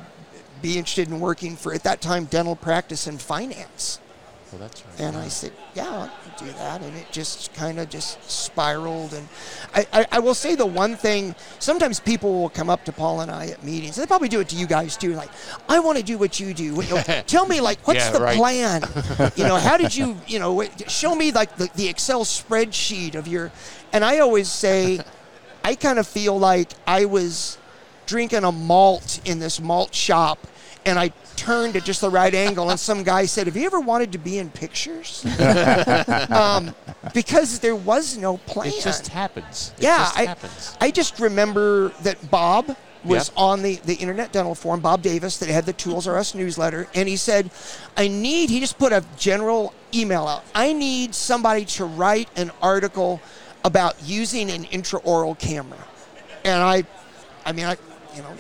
be 0.61 0.77
interested 0.77 1.07
in 1.07 1.19
working 1.19 1.55
for, 1.55 1.73
at 1.73 1.83
that 1.83 2.01
time, 2.01 2.25
dental 2.25 2.55
practice 2.55 3.07
and 3.07 3.19
finance? 3.21 3.99
Well, 4.51 4.59
that's 4.59 4.83
right. 4.85 4.99
And 4.99 5.15
I 5.15 5.29
said, 5.29 5.53
yeah, 5.75 5.87
I 5.89 6.09
can 6.35 6.45
do 6.47 6.53
that. 6.53 6.81
And 6.81 6.95
it 6.97 7.09
just 7.11 7.53
kind 7.53 7.79
of 7.79 7.89
just 7.89 8.21
spiraled. 8.29 9.13
And 9.13 9.27
I, 9.73 9.87
I, 9.93 10.05
I 10.13 10.19
will 10.19 10.33
say 10.33 10.55
the 10.55 10.65
one 10.65 10.95
thing, 10.97 11.35
sometimes 11.59 11.99
people 12.01 12.41
will 12.41 12.49
come 12.49 12.69
up 12.69 12.83
to 12.85 12.91
Paul 12.91 13.21
and 13.21 13.31
I 13.31 13.47
at 13.47 13.63
meetings. 13.63 13.95
They 13.95 14.05
probably 14.05 14.27
do 14.27 14.41
it 14.41 14.49
to 14.49 14.55
you 14.57 14.67
guys 14.67 14.97
too. 14.97 15.13
Like, 15.13 15.29
I 15.69 15.79
want 15.79 15.97
to 15.99 16.03
do 16.03 16.17
what 16.17 16.39
you 16.39 16.53
do. 16.53 16.63
You 16.63 16.89
know, 16.95 17.01
tell 17.27 17.47
me, 17.47 17.61
like, 17.61 17.79
what's 17.87 17.99
Yeah, 17.99 18.11
the 18.11 18.19
right. 18.21 18.37
plan? 18.37 18.81
you 19.37 19.45
know, 19.45 19.55
how 19.55 19.77
did 19.77 19.95
you, 19.95 20.17
you 20.27 20.39
know, 20.39 20.63
show 20.87 21.15
me 21.15 21.31
like 21.31 21.55
the, 21.55 21.69
the 21.75 21.87
Excel 21.87 22.25
spreadsheet 22.25 23.15
of 23.15 23.27
your, 23.27 23.51
and 23.93 24.03
I 24.03 24.19
always 24.19 24.49
say, 24.49 24.99
I 25.63 25.75
kind 25.75 25.97
of 25.99 26.07
feel 26.07 26.37
like 26.37 26.71
I 26.85 27.05
was 27.05 27.57
drinking 28.05 28.43
a 28.43 28.51
malt 28.51 29.21
in 29.23 29.39
this 29.39 29.61
malt 29.61 29.95
shop 29.95 30.45
and 30.85 30.97
I 30.97 31.09
turned 31.35 31.75
at 31.75 31.83
just 31.83 32.01
the 32.01 32.09
right 32.09 32.33
angle 32.33 32.69
and 32.69 32.79
some 32.79 33.03
guy 33.03 33.25
said, 33.25 33.47
Have 33.47 33.55
you 33.55 33.65
ever 33.65 33.79
wanted 33.79 34.11
to 34.13 34.17
be 34.17 34.37
in 34.37 34.49
pictures? 34.49 35.25
um, 36.29 36.73
because 37.13 37.59
there 37.59 37.75
was 37.75 38.17
no 38.17 38.37
plan. 38.37 38.67
It 38.67 38.81
just 38.81 39.07
happens. 39.07 39.73
It 39.77 39.83
yeah, 39.83 39.97
just 39.97 40.17
I, 40.17 40.25
happens. 40.25 40.77
I 40.79 40.91
just 40.91 41.19
remember 41.19 41.89
that 42.01 42.29
Bob 42.29 42.75
was 43.03 43.29
Yep. 43.29 43.37
on 43.37 43.61
the, 43.63 43.75
the 43.77 43.95
Internet 43.95 44.31
Dental 44.31 44.55
Forum, 44.55 44.79
Bob 44.79 45.01
Davis, 45.01 45.37
that 45.39 45.49
had 45.49 45.65
the 45.65 45.73
Tools 45.73 46.07
R 46.07 46.17
Us 46.17 46.35
newsletter, 46.35 46.87
and 46.93 47.09
he 47.09 47.17
said, 47.17 47.49
I 47.97 48.07
need, 48.07 48.49
he 48.49 48.59
just 48.59 48.77
put 48.77 48.93
a 48.93 49.03
general 49.17 49.73
email 49.93 50.27
out. 50.27 50.43
I 50.53 50.73
need 50.73 51.15
somebody 51.15 51.65
to 51.65 51.85
write 51.85 52.29
an 52.35 52.51
article 52.61 53.19
about 53.63 53.95
using 54.03 54.49
an 54.51 54.65
intraoral 54.65 55.37
camera. 55.37 55.79
And 56.43 56.61
I, 56.61 56.83
I 57.45 57.51
mean, 57.51 57.65
I, 57.65 57.77
you 58.15 58.21
know, 58.21 58.35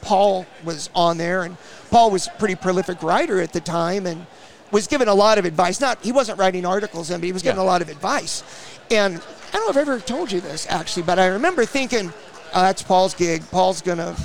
Paul 0.00 0.46
was 0.64 0.90
on 0.94 1.16
there, 1.16 1.42
and 1.42 1.56
Paul 1.94 2.10
was 2.10 2.26
a 2.26 2.30
pretty 2.30 2.56
prolific 2.56 3.04
writer 3.04 3.40
at 3.40 3.52
the 3.52 3.60
time, 3.60 4.04
and 4.04 4.26
was 4.72 4.88
given 4.88 5.06
a 5.06 5.14
lot 5.14 5.38
of 5.38 5.44
advice. 5.44 5.80
Not 5.80 6.02
he 6.02 6.10
wasn't 6.10 6.40
writing 6.40 6.66
articles, 6.66 7.08
but 7.08 7.22
he 7.22 7.30
was 7.30 7.40
given 7.42 7.58
Yeah. 7.58 7.62
a 7.62 7.70
lot 7.72 7.82
of 7.82 7.88
advice. 7.88 8.42
And 8.90 9.18
I 9.52 9.56
don't 9.56 9.66
know 9.66 9.70
if 9.70 9.76
I've 9.76 9.88
ever 9.88 10.00
told 10.00 10.32
you 10.32 10.40
this 10.40 10.66
actually, 10.68 11.04
but 11.04 11.20
I 11.20 11.26
remember 11.26 11.64
thinking, 11.64 12.12
oh, 12.52 12.62
"That's 12.62 12.82
Paul's 12.82 13.14
gig. 13.14 13.48
Paul's 13.48 13.80
gonna," 13.80 14.16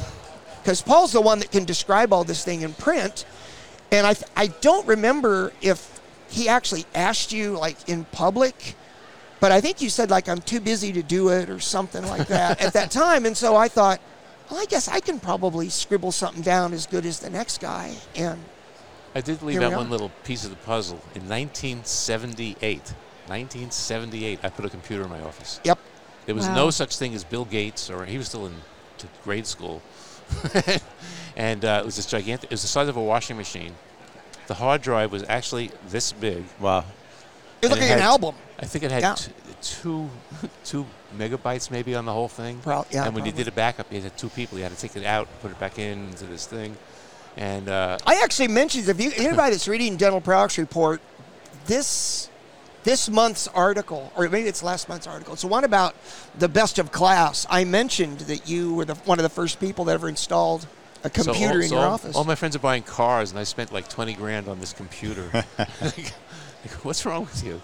because 0.64 0.82
Paul's 0.82 1.12
the 1.12 1.22
one 1.22 1.38
that 1.42 1.52
can 1.52 1.64
describe 1.64 2.12
all 2.12 2.24
this 2.24 2.44
thing 2.44 2.62
in 2.64 2.74
print. 2.74 3.24
And 3.92 4.08
I, 4.08 4.16
I 4.36 4.48
don't 4.48 4.88
remember 4.88 5.54
if 5.62 6.02
he 6.28 6.50
actually 6.50 6.88
asked 6.96 7.32
you 7.32 7.52
like 7.56 7.78
in 7.88 8.06
public, 8.06 8.74
but 9.40 9.52
I 9.52 9.62
think 9.62 9.80
you 9.80 9.92
said 9.92 10.10
like 10.10 10.28
I'm 10.28 10.42
too 10.42 10.60
busy 10.60 10.92
to 10.94 11.04
do 11.04 11.30
it 11.30 11.52
or 11.52 11.60
something 11.60 12.04
like 12.08 12.30
that 12.30 12.62
at 12.66 12.74
that 12.74 12.90
time. 12.90 13.28
And 13.28 13.38
so 13.38 13.56
I 13.56 13.68
thought, 13.68 14.00
well, 14.50 14.60
I 14.60 14.66
guess 14.66 14.88
I 14.88 15.00
can 15.00 15.20
probably 15.20 15.70
scribble 15.70 16.12
something 16.12 16.42
down 16.42 16.74
as 16.74 16.86
good 16.88 17.06
as 17.06 17.20
the 17.20 17.30
next 17.30 17.60
guy. 17.62 17.96
And 18.16 18.40
I 19.16 19.22
did 19.22 19.42
leave 19.42 19.62
out 19.62 19.74
one 19.74 19.90
little 19.90 20.12
piece 20.24 20.44
of 20.44 20.50
the 20.52 20.56
puzzle. 20.58 20.98
In 21.16 21.28
1978, 21.28 22.94
1978, 23.28 24.40
I 24.44 24.50
put 24.50 24.66
a 24.66 24.70
computer 24.70 25.04
in 25.04 25.10
my 25.10 25.22
office. 25.22 25.60
yep, 25.64 25.80
There 26.26 26.36
was 26.36 26.48
Wow. 26.48 26.56
no 26.56 26.70
such 26.72 26.98
thing 26.98 27.14
as 27.16 27.24
Bill 27.24 27.46
Gates, 27.46 27.90
or 27.90 28.06
he 28.06 28.18
was 28.18 28.28
still 28.28 28.46
in 28.46 28.56
grade 29.24 29.48
school. 29.48 29.82
and 31.36 31.66
uh, 31.66 31.80
it 31.82 31.86
was 31.86 31.96
this 31.96 32.06
gigantic, 32.06 32.46
it 32.46 32.54
was 32.54 32.62
the 32.62 32.68
size 32.68 32.88
of 32.88 32.98
a 32.98 33.02
washing 33.02 33.38
machine. 33.38 33.76
The 34.48 34.54
hard 34.56 34.82
drive 34.82 35.12
was 35.12 35.24
actually 35.28 35.72
this 35.90 36.12
big. 36.12 36.44
Wow. 36.60 36.86
you're 37.62 37.72
And 37.72 37.72
looking 37.72 37.90
at 37.90 37.98
an 38.00 38.04
album. 38.04 38.36
I 38.60 38.66
think 38.66 38.84
it 38.84 38.92
had 38.92 39.02
Yeah. 39.02 39.14
t- 39.16 39.32
two, 39.62 40.10
two 40.64 40.86
megabytes 41.18 41.72
maybe 41.72 41.96
on 41.96 42.06
the 42.06 42.14
whole 42.14 42.28
thing. 42.28 42.60
Prob- 42.60 42.88
yeah, 42.92 43.06
and 43.06 43.16
when 43.16 43.26
you 43.26 43.32
did 43.32 43.48
a 43.48 43.52
backup, 43.52 43.92
you 43.92 44.02
had 44.02 44.18
two 44.18 44.30
people. 44.30 44.58
You 44.58 44.64
had 44.64 44.76
to 44.76 44.80
take 44.80 44.96
it 44.96 45.06
out, 45.06 45.28
put 45.42 45.52
it 45.52 45.60
back 45.60 45.80
in 45.80 46.10
into 46.10 46.26
this 46.26 46.46
thing. 46.46 46.78
And 47.38 47.70
uh, 47.70 47.98
I 48.06 48.22
actually 48.24 48.50
mentioned 48.50 48.88
if 48.90 49.00
you 49.00 49.12
anybody 49.16 49.52
that's 49.52 49.68
reading 49.68 49.98
Dental 49.98 50.22
Products 50.22 50.58
Report, 50.58 51.02
this 51.66 52.30
this 52.84 53.10
month's 53.10 53.48
article, 53.50 54.12
or 54.16 54.28
maybe 54.30 54.48
it's 54.48 54.64
last 54.64 54.90
month's 54.90 55.08
article, 55.08 55.34
it's 55.34 55.42
the 55.44 55.48
one 55.48 55.64
about 55.64 55.96
the 56.38 56.50
best 56.50 56.80
of 56.80 56.92
class. 56.92 57.46
I 57.50 57.64
mentioned 57.64 58.20
that 58.22 58.50
you 58.50 58.74
were 58.74 58.86
the 58.86 58.96
one 58.96 59.20
of 59.20 59.24
the 59.24 59.30
first 59.30 59.60
people 59.60 59.86
that 59.86 59.94
ever 59.94 60.10
installed 60.10 60.68
a 61.04 61.10
so 61.10 61.32
computer 61.32 61.56
all, 61.56 61.62
in 61.62 61.70
so 61.70 61.76
your 61.76 61.86
all, 61.86 61.94
office. 61.94 62.16
all 62.16 62.24
my 62.24 62.36
friends 62.36 62.56
are 62.56 62.60
buying 62.60 62.84
cars, 62.84 63.32
and 63.32 63.40
I 63.40 63.44
spent 63.44 63.72
like 63.72 63.88
20 63.90 64.14
grand 64.14 64.48
on 64.48 64.60
this 64.60 64.74
computer. 64.74 65.30
Like, 66.62 66.72
What's 66.84 67.06
wrong 67.06 67.22
with 67.22 67.42
you? 67.42 67.62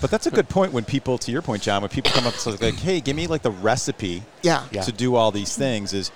But 0.00 0.10
that's 0.10 0.26
a 0.26 0.30
good 0.30 0.48
point 0.48 0.72
when 0.72 0.84
people, 0.84 1.16
to 1.18 1.32
your 1.32 1.42
point, 1.42 1.62
John, 1.62 1.80
when 1.82 1.88
people 1.88 2.12
come 2.12 2.26
up 2.26 2.34
to 2.34 2.50
like, 2.50 2.74
hey, 2.74 3.00
give 3.00 3.16
me 3.16 3.26
like 3.26 3.42
the 3.42 3.50
recipe 3.50 4.22
yeah. 4.42 4.64
Yeah. 4.70 4.82
to 4.82 4.92
do 4.92 5.16
all 5.16 5.30
these 5.32 5.56
things 5.56 5.92
is 5.92 6.10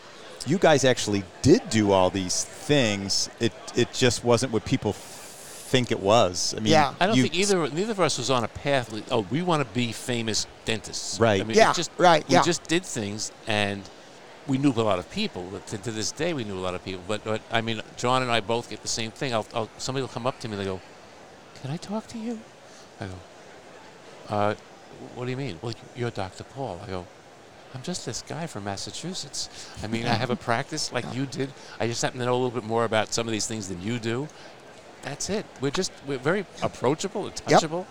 you 0.47 0.59
guys 0.59 0.85
actually 0.85 1.25
did 1.43 1.69
do 1.71 1.93
all 1.93 2.11
these 2.11 2.45
things. 2.45 3.29
It 3.41 3.53
it 3.75 3.93
just 3.93 4.23
wasn't 4.25 4.53
what 4.53 4.65
people 4.65 4.93
think 4.93 5.91
it 5.91 6.01
was. 6.01 6.55
I 6.57 6.61
mean, 6.61 6.73
Yeah. 6.73 6.95
I 7.01 7.07
don't 7.07 7.17
you- 7.17 7.23
think 7.23 7.37
either 7.37 7.69
neither 7.71 7.93
of 7.93 8.01
us 8.01 8.19
was 8.19 8.31
on 8.31 8.45
a 8.45 8.49
path. 8.49 8.93
like, 8.93 9.05
Oh, 9.11 9.27
we 9.31 9.41
want 9.43 9.67
to 9.67 9.75
be 9.75 9.93
famous 9.93 10.47
dentists. 10.65 11.19
Right. 11.21 11.41
I 11.41 11.45
mean, 11.45 11.57
Yeah, 11.57 11.73
just, 11.73 11.91
right, 11.97 12.27
We 12.29 12.35
yeah. 12.35 12.43
just 12.43 12.65
did 12.65 12.85
things, 12.85 13.31
and 13.47 13.83
we 14.47 14.59
knew 14.59 14.73
a 14.73 14.83
lot 14.83 14.99
of 14.99 15.11
people. 15.11 15.49
To, 15.69 15.79
to 15.79 15.91
this 15.93 16.11
day, 16.11 16.35
we 16.35 16.45
knew 16.45 16.59
a 16.59 16.65
lot 16.67 16.75
of 16.75 16.85
people. 16.85 17.03
But, 17.07 17.23
but 17.25 17.41
I 17.53 17.61
mean, 17.61 17.83
John 17.97 18.23
and 18.23 18.31
I 18.31 18.41
both 18.41 18.69
get 18.69 18.83
the 18.83 18.89
same 18.89 19.11
thing. 19.13 19.33
I'll, 19.33 19.47
I'll, 19.55 19.71
somebody 19.79 20.03
will 20.03 20.09
come 20.09 20.27
up 20.27 20.41
to 20.41 20.49
me 20.49 20.55
and 20.55 20.61
they 20.61 20.65
go, 20.67 20.81
"Can 21.63 21.71
I 21.71 21.77
talk 21.77 22.07
to 22.09 22.19
you?" 22.19 22.41
I 23.01 23.07
go, 23.07 23.13
uh, 24.31 24.55
"What 25.15 25.25
do 25.27 25.31
you 25.31 25.37
mean?" 25.37 25.59
Well, 25.63 25.75
you're 25.95 26.11
Dr. 26.11 26.45
Paul. 26.45 26.81
I 26.85 26.89
go. 26.91 27.07
I'm 27.75 27.83
just 27.83 28.05
this 28.05 28.23
guy 28.23 28.47
from 28.49 28.65
Massachusetts. 28.65 29.49
I 29.85 29.87
mean, 29.87 30.05
I 30.07 30.15
have 30.15 30.31
a 30.31 30.37
practice 30.37 30.93
like 30.93 31.05
you 31.15 31.25
did. 31.27 31.53
I 31.79 31.87
just 31.87 32.03
happen 32.03 32.19
to 32.19 32.25
know 32.27 32.33
a 32.33 32.41
little 32.43 32.51
bit 32.51 32.65
more 32.65 32.85
about 32.85 33.13
some 33.13 33.29
of 33.29 33.33
these 33.33 33.47
things 33.47 33.69
than 33.69 33.81
you 33.81 33.99
do. 34.01 34.27
That's 35.03 35.31
it. 35.31 35.47
We're 35.61 35.71
just 35.71 35.93
we're 36.07 36.19
very 36.19 36.47
approachable 36.63 37.27
and 37.27 37.43
Yep. 37.49 37.61
touchable. 37.61 37.87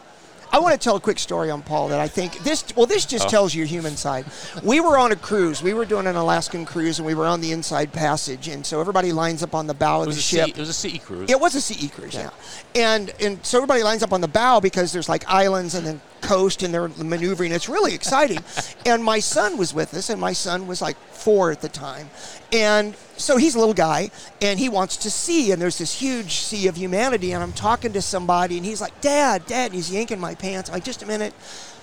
I 0.51 0.57
want 0.59 0.73
to 0.73 0.83
tell 0.83 0.95
a 0.95 0.99
quick 0.99 1.19
story 1.19 1.51
on 1.51 1.61
Paul 1.61 1.89
that 1.89 1.99
I 1.99 2.07
think 2.07 2.39
this. 2.39 2.63
Well, 2.75 2.87
this 2.87 3.05
just 3.05 3.27
Oh. 3.27 3.29
tells 3.29 3.53
your 3.55 3.67
human 3.67 3.95
side. 3.95 4.25
We 4.63 4.79
were 4.81 4.97
on 4.97 5.11
a 5.11 5.15
cruise. 5.15 5.61
We 5.63 5.73
were 5.73 5.85
doing 5.85 6.07
an 6.07 6.15
Alaskan 6.15 6.65
cruise, 6.65 6.97
and 6.99 7.05
we 7.05 7.13
were 7.13 7.27
on 7.27 7.39
the 7.39 7.51
inside 7.51 7.93
passage, 7.93 8.47
and 8.47 8.65
so 8.65 8.81
everybody 8.81 9.11
lines 9.13 9.43
up 9.43 9.53
on 9.55 9.67
the 9.67 9.73
bow 9.75 10.01
of 10.01 10.07
the 10.07 10.19
ship. 10.19 10.47
CE, 10.47 10.49
it 10.49 10.57
was 10.57 10.69
a 10.69 10.73
CE 10.73 10.97
cruise. 10.97 11.29
It 11.29 11.39
was 11.39 11.53
a 11.55 11.61
CE 11.61 11.87
cruise, 11.87 12.15
yeah. 12.15 12.31
Yeah. 12.75 12.81
And 12.97 13.13
and 13.21 13.45
so 13.45 13.59
everybody 13.59 13.83
lines 13.83 14.01
up 14.03 14.11
on 14.11 14.21
the 14.21 14.27
bow 14.27 14.59
because 14.59 14.91
there's 14.91 15.07
like 15.07 15.23
islands 15.29 15.73
and 15.75 15.85
then 15.87 16.01
coast 16.21 16.63
and 16.63 16.73
they're 16.73 16.87
maneuvering. 16.89 17.51
It's 17.51 17.69
really 17.69 17.93
exciting. 17.93 18.39
and 18.85 19.03
my 19.03 19.19
son 19.19 19.57
was 19.57 19.73
with 19.73 19.93
us, 19.93 20.09
and 20.09 20.19
my 20.19 20.33
son 20.33 20.67
was 20.67 20.81
like 20.81 20.97
four 20.97 21.51
at 21.51 21.61
the 21.61 21.69
time. 21.69 22.09
And 22.51 22.95
so 23.17 23.37
he's 23.37 23.55
a 23.55 23.59
little 23.59 23.73
guy 23.73 24.09
and 24.41 24.57
he 24.59 24.69
wants 24.69 24.97
to 24.97 25.11
see, 25.11 25.51
and 25.51 25.61
there's 25.61 25.77
this 25.77 25.99
huge 25.99 26.35
sea 26.35 26.67
of 26.67 26.75
humanity. 26.75 27.31
And 27.33 27.43
I'm 27.43 27.53
talking 27.53 27.93
to 27.93 28.01
somebody, 28.01 28.57
and 28.57 28.65
he's 28.65 28.81
like, 28.81 28.99
Dad, 29.01 29.45
Dad, 29.45 29.65
and 29.65 29.75
he's 29.75 29.91
yanking 29.91 30.19
my 30.19 30.35
pants. 30.35 30.69
I'm 30.69 30.73
like, 30.73 30.83
just 30.83 31.03
a 31.03 31.05
minute, 31.05 31.33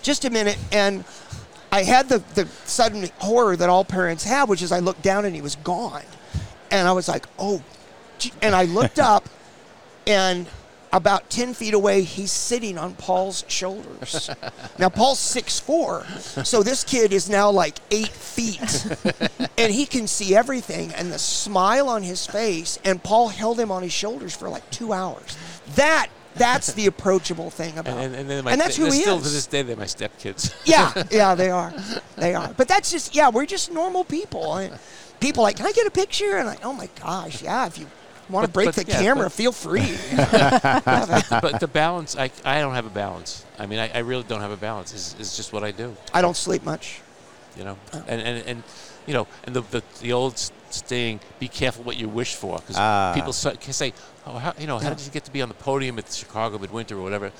just 0.02 0.24
a 0.24 0.30
minute. 0.30 0.58
And 0.72 1.04
I 1.70 1.82
had 1.82 2.08
the, 2.08 2.18
the 2.34 2.46
sudden 2.64 3.08
horror 3.18 3.56
that 3.56 3.68
all 3.68 3.84
parents 3.84 4.24
have, 4.24 4.48
which 4.48 4.62
is 4.62 4.72
I 4.72 4.80
looked 4.80 5.02
down 5.02 5.24
and 5.24 5.34
he 5.34 5.42
was 5.42 5.56
gone. 5.56 6.04
And 6.70 6.88
I 6.88 6.92
was 6.92 7.08
like, 7.08 7.26
oh, 7.38 7.62
and 8.42 8.54
I 8.54 8.64
looked 8.64 8.98
up 8.98 9.28
and 10.06 10.46
about 10.96 11.28
10 11.28 11.54
feet 11.54 11.74
away, 11.74 12.02
he's 12.02 12.32
sitting 12.32 12.78
on 12.78 12.94
Paul's 12.94 13.44
shoulders. 13.48 14.30
now, 14.78 14.88
Paul's 14.88 15.18
6'4, 15.18 16.44
so 16.44 16.62
this 16.62 16.82
kid 16.84 17.12
is 17.12 17.28
now 17.28 17.50
like 17.50 17.76
eight 17.90 18.08
feet. 18.08 18.86
and 19.58 19.72
he 19.72 19.84
can 19.84 20.06
see 20.06 20.34
everything, 20.34 20.92
and 20.94 21.12
the 21.12 21.18
smile 21.18 21.88
on 21.88 22.02
his 22.02 22.26
face, 22.26 22.78
and 22.84 23.02
Paul 23.02 23.28
held 23.28 23.60
him 23.60 23.70
on 23.70 23.82
his 23.82 23.92
shoulders 23.92 24.34
for 24.34 24.48
like 24.48 24.68
two 24.70 24.92
hours. 24.92 25.36
That. 25.74 26.08
That's 26.34 26.74
the 26.74 26.84
approachable 26.84 27.48
thing 27.48 27.78
about 27.78 27.96
and, 27.96 28.14
and, 28.14 28.30
and, 28.30 28.46
and 28.46 28.60
that's 28.60 28.76
who 28.76 28.84
he 28.84 29.00
still 29.00 29.16
is. 29.16 29.22
to 29.22 29.30
this 29.30 29.46
day 29.46 29.62
they're 29.62 29.74
my 29.74 29.84
stepkids. 29.84 30.54
Yeah, 30.66 30.92
yeah, 31.10 31.34
they 31.34 31.48
are. 31.48 31.72
They 32.16 32.34
are. 32.34 32.52
But 32.54 32.68
that's 32.68 32.90
just 32.90 33.14
yeah, 33.14 33.30
we're 33.30 33.46
just 33.46 33.72
normal 33.72 34.04
people. 34.04 34.56
And 34.56 34.78
people 35.18 35.44
like, 35.44 35.56
can 35.56 35.64
I 35.64 35.72
get 35.72 35.86
a 35.86 35.90
picture? 35.90 36.36
And 36.36 36.46
like, 36.46 36.62
oh 36.62 36.74
my 36.74 36.90
gosh, 37.00 37.42
yeah. 37.42 37.66
If 37.66 37.78
you 37.78 37.86
want 38.28 38.46
to 38.46 38.52
break 38.52 38.66
but, 38.66 38.74
the 38.74 38.84
yeah, 38.86 39.00
camera, 39.02 39.24
but- 39.26 39.32
feel 39.32 39.52
free. 39.52 39.96
but 40.16 41.60
the 41.60 41.68
balance, 41.72 42.16
I, 42.16 42.30
I 42.44 42.60
don't 42.60 42.74
have 42.74 42.86
a 42.86 42.90
balance. 42.90 43.44
I 43.58 43.66
mean, 43.66 43.78
I, 43.78 43.90
I 43.94 43.98
really 43.98 44.24
don't 44.24 44.40
have 44.40 44.50
a 44.50 44.56
balance. 44.56 44.92
It's, 44.92 45.16
it's 45.18 45.36
just 45.36 45.52
what 45.52 45.62
I 45.64 45.70
do. 45.70 45.96
I 46.12 46.20
don't 46.22 46.36
sleep 46.36 46.64
much. 46.64 47.00
you 47.56 47.64
know 47.64 47.76
and, 48.06 48.20
and 48.20 48.46
and 48.50 48.62
you 49.06 49.14
know 49.14 49.26
and 49.44 49.56
the 49.56 49.62
the, 49.70 49.82
the 50.02 50.12
old 50.12 50.34
saying 50.70 51.20
be 51.38 51.48
careful 51.48 51.82
what 51.84 51.96
you 51.96 52.06
wish 52.08 52.34
for 52.34 52.58
because 52.58 52.76
Ah. 52.78 53.12
people 53.14 53.32
so, 53.32 53.50
can 53.52 53.72
say 53.72 53.92
oh 54.26 54.36
how, 54.38 54.52
you 54.58 54.66
know 54.66 54.78
how 54.78 54.88
Yeah. 54.90 54.94
did 54.96 55.06
you 55.06 55.12
get 55.12 55.24
to 55.24 55.30
be 55.32 55.40
on 55.40 55.48
the 55.48 55.54
podium 55.54 55.98
at 55.98 56.04
the 56.06 56.12
Chicago 56.12 56.58
midwinter 56.58 56.96
or 56.98 57.02
whatever 57.02 57.32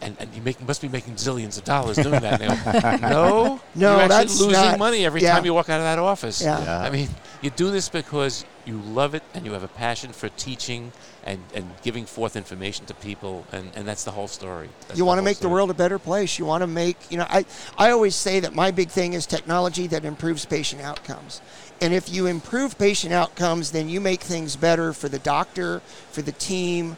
and, 0.00 0.16
and 0.20 0.32
you 0.34 0.42
make, 0.42 0.60
must 0.66 0.80
be 0.80 0.88
making 0.88 1.14
zillions 1.14 1.58
of 1.58 1.64
dollars 1.64 1.96
doing 1.96 2.20
that 2.20 2.40
now. 2.40 2.96
no, 3.08 3.60
No, 3.74 3.92
you're 3.92 4.00
actually 4.02 4.08
that's 4.08 4.40
losing 4.40 4.52
not- 4.52 4.78
money 4.78 5.04
every 5.04 5.20
yeah. 5.22 5.34
time 5.34 5.44
you 5.44 5.52
walk 5.54 5.68
out 5.68 5.80
of 5.80 5.84
that 5.84 5.98
office. 5.98 6.40
Yeah. 6.42 6.62
Yeah. 6.62 6.80
I 6.80 6.90
mean, 6.90 7.08
you 7.42 7.50
do 7.50 7.70
this 7.70 7.88
because 7.88 8.44
you 8.64 8.78
love 8.80 9.14
it 9.14 9.22
and 9.34 9.44
you 9.44 9.52
have 9.52 9.62
a 9.62 9.68
passion 9.68 10.12
for 10.12 10.28
teaching 10.30 10.92
and, 11.24 11.42
and 11.54 11.68
giving 11.82 12.06
forth 12.06 12.36
information 12.36 12.86
to 12.86 12.94
people, 12.94 13.44
and, 13.52 13.70
and 13.74 13.86
that's 13.86 14.04
the 14.04 14.10
whole 14.10 14.28
story. 14.28 14.68
That's 14.86 14.98
you 14.98 15.04
want 15.04 15.18
to 15.18 15.22
whole 15.22 15.24
make 15.26 15.38
the 15.38 15.48
world 15.48 15.70
a 15.70 15.74
better 15.74 15.98
place. 15.98 16.38
You 16.38 16.46
want 16.46 16.62
to 16.62 16.66
make, 16.66 16.96
you 17.10 17.18
know, 17.18 17.26
I, 17.28 17.44
I 17.76 17.90
always 17.90 18.14
say 18.14 18.40
that 18.40 18.54
my 18.54 18.70
big 18.70 18.88
thing 18.88 19.12
is 19.12 19.26
technology 19.26 19.86
that 19.88 20.04
improves 20.04 20.44
patient 20.46 20.80
outcomes. 20.80 21.42
And 21.80 21.92
if 21.92 22.08
you 22.12 22.26
improve 22.26 22.78
patient 22.78 23.12
outcomes, 23.12 23.72
then 23.72 23.88
you 23.88 24.00
make 24.00 24.20
things 24.20 24.56
better 24.56 24.92
for 24.92 25.08
the 25.08 25.18
doctor, 25.18 25.80
for 26.10 26.22
the 26.22 26.32
team, 26.32 26.96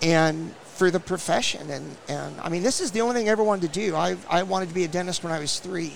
and 0.00 0.54
for 0.74 0.90
the 0.90 1.00
profession. 1.00 1.70
And, 1.70 1.96
and 2.08 2.40
I 2.40 2.48
mean, 2.48 2.62
this 2.62 2.80
is 2.80 2.90
the 2.90 3.00
only 3.00 3.14
thing 3.14 3.28
I 3.28 3.32
ever 3.32 3.44
wanted 3.44 3.72
to 3.72 3.80
do. 3.80 3.96
I, 3.96 4.16
I 4.28 4.42
wanted 4.42 4.68
to 4.68 4.74
be 4.74 4.84
a 4.84 4.88
dentist 4.88 5.22
when 5.22 5.32
I 5.32 5.38
was 5.38 5.60
three, 5.60 5.92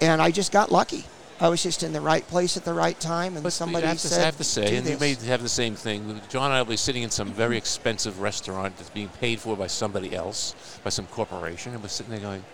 and 0.00 0.20
I 0.20 0.30
just 0.30 0.52
got 0.52 0.70
lucky. 0.70 1.04
I 1.40 1.48
was 1.48 1.62
just 1.62 1.82
in 1.82 1.94
the 1.94 2.02
right 2.02 2.26
place 2.26 2.58
at 2.58 2.66
the 2.66 2.74
right 2.74 2.98
time, 3.00 3.34
and 3.34 3.42
But 3.42 3.54
somebody 3.54 3.86
I 3.86 3.90
have 3.90 3.98
to, 3.98 4.08
said, 4.08 4.20
I 4.20 4.24
have 4.26 4.36
to 4.36 4.44
say, 4.44 4.68
"Do 4.68 4.76
and 4.76 4.86
you 4.86 4.98
may 4.98 5.14
have 5.14 5.42
the 5.42 5.48
same 5.48 5.74
thing. 5.74 6.20
John 6.28 6.46
and 6.46 6.54
I 6.54 6.60
will 6.60 6.68
be 6.68 6.76
sitting 6.76 7.02
in 7.02 7.10
some 7.10 7.32
very 7.32 7.52
mm-hmm. 7.52 7.58
expensive 7.58 8.20
restaurant 8.20 8.76
that's 8.76 8.90
being 8.90 9.08
paid 9.08 9.40
for 9.40 9.56
by 9.56 9.68
somebody 9.68 10.14
else, 10.14 10.54
by 10.84 10.90
some 10.90 11.06
corporation, 11.06 11.72
and 11.72 11.82
we're 11.82 11.88
sitting 11.88 12.10
there 12.10 12.20
going, 12.20 12.44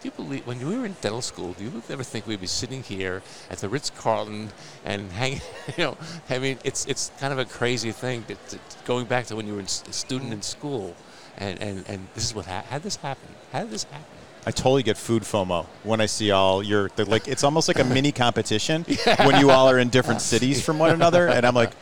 "Do 0.00 0.08
you 0.08 0.12
believe 0.12 0.46
when 0.46 0.58
we 0.58 0.76
were 0.76 0.86
in 0.86 0.96
dental 1.00 1.22
school? 1.22 1.52
Do 1.52 1.64
you 1.64 1.82
ever 1.88 2.02
think 2.02 2.26
we'd 2.26 2.40
be 2.40 2.46
sitting 2.46 2.82
here 2.82 3.22
at 3.50 3.58
the 3.58 3.68
Ritz 3.68 3.90
Carlton 3.90 4.50
and 4.84 5.10
hanging? 5.20 5.40
You 5.76 5.84
know, 5.84 5.96
I 6.30 6.38
mean, 6.38 6.58
it's 6.64 6.86
it's 6.86 7.10
kind 7.18 7.32
of 7.32 7.38
a 7.38 7.44
crazy 7.44 7.92
thing. 7.92 8.24
To, 8.24 8.34
to, 8.34 8.58
going 8.84 9.06
back 9.06 9.26
to 9.26 9.36
when 9.36 9.46
you 9.46 9.54
were 9.54 9.60
a 9.60 9.68
student 9.68 10.32
in 10.32 10.42
school, 10.42 10.94
and, 11.38 11.60
and, 11.60 11.84
and 11.88 12.06
this 12.14 12.24
is 12.24 12.34
what 12.34 12.46
ha- 12.46 12.64
how 12.68 12.78
did 12.78 12.84
this 12.84 12.96
happen? 12.96 13.28
How 13.52 13.60
did 13.60 13.70
this 13.70 13.84
happen? 13.84 14.06
I 14.46 14.52
totally 14.52 14.84
get 14.84 14.96
food 14.96 15.24
FOMO 15.24 15.66
when 15.82 16.00
I 16.00 16.06
see 16.06 16.30
all 16.30 16.62
your 16.62 16.88
like. 16.98 17.26
It's 17.26 17.42
almost 17.42 17.66
like 17.66 17.80
a 17.80 17.84
mini 17.84 18.12
competition 18.24 18.84
when 19.24 19.40
you 19.40 19.50
all 19.50 19.68
are 19.68 19.78
in 19.78 19.88
different 19.88 20.20
cities 20.32 20.64
from 20.64 20.78
one 20.78 20.90
another, 20.90 21.26
and 21.28 21.44
I'm 21.44 21.54
like, 21.54 21.72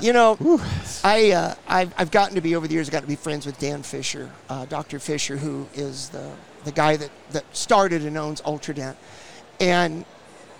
You 0.00 0.12
know, 0.12 0.36
I 1.02 1.32
uh, 1.32 1.54
I've, 1.66 1.94
I've 1.96 2.10
gotten 2.10 2.34
to 2.34 2.42
be 2.42 2.54
over 2.56 2.68
the 2.68 2.74
years. 2.74 2.88
I've 2.88 2.92
got 2.92 3.00
to 3.00 3.06
be 3.06 3.16
friends 3.16 3.46
with 3.46 3.58
Dan 3.58 3.82
Fisher, 3.82 4.30
uh, 4.50 4.66
Dr. 4.66 4.98
Fisher, 4.98 5.38
who 5.38 5.66
is 5.72 6.10
the 6.10 6.30
the 6.68 6.74
guy 6.74 6.96
that 6.96 7.10
that 7.30 7.44
started 7.56 8.04
and 8.04 8.16
owns 8.18 8.40
Ultradent, 8.42 8.96
and 9.58 10.04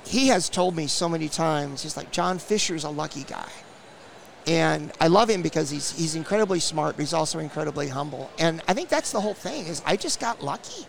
he 0.04 0.28
has 0.28 0.48
told 0.48 0.74
me 0.74 0.86
so 0.86 1.08
many 1.08 1.28
times. 1.28 1.82
He's 1.82 1.96
like, 1.96 2.10
John 2.10 2.38
Fisher's 2.38 2.84
a 2.84 2.88
lucky 2.90 3.24
guy, 3.24 3.50
and 4.46 4.90
I 5.00 5.08
love 5.08 5.28
him 5.28 5.42
because 5.42 5.68
he's 5.70 5.90
he's 5.92 6.14
incredibly 6.14 6.60
smart, 6.60 6.96
but 6.96 7.02
he's 7.02 7.12
also 7.12 7.38
incredibly 7.38 7.88
humble. 7.88 8.30
And 8.38 8.62
I 8.66 8.72
think 8.74 8.88
that's 8.88 9.12
the 9.12 9.20
whole 9.20 9.34
thing. 9.34 9.66
Is 9.66 9.82
I 9.84 9.96
just 9.96 10.18
got 10.18 10.42
lucky. 10.42 10.86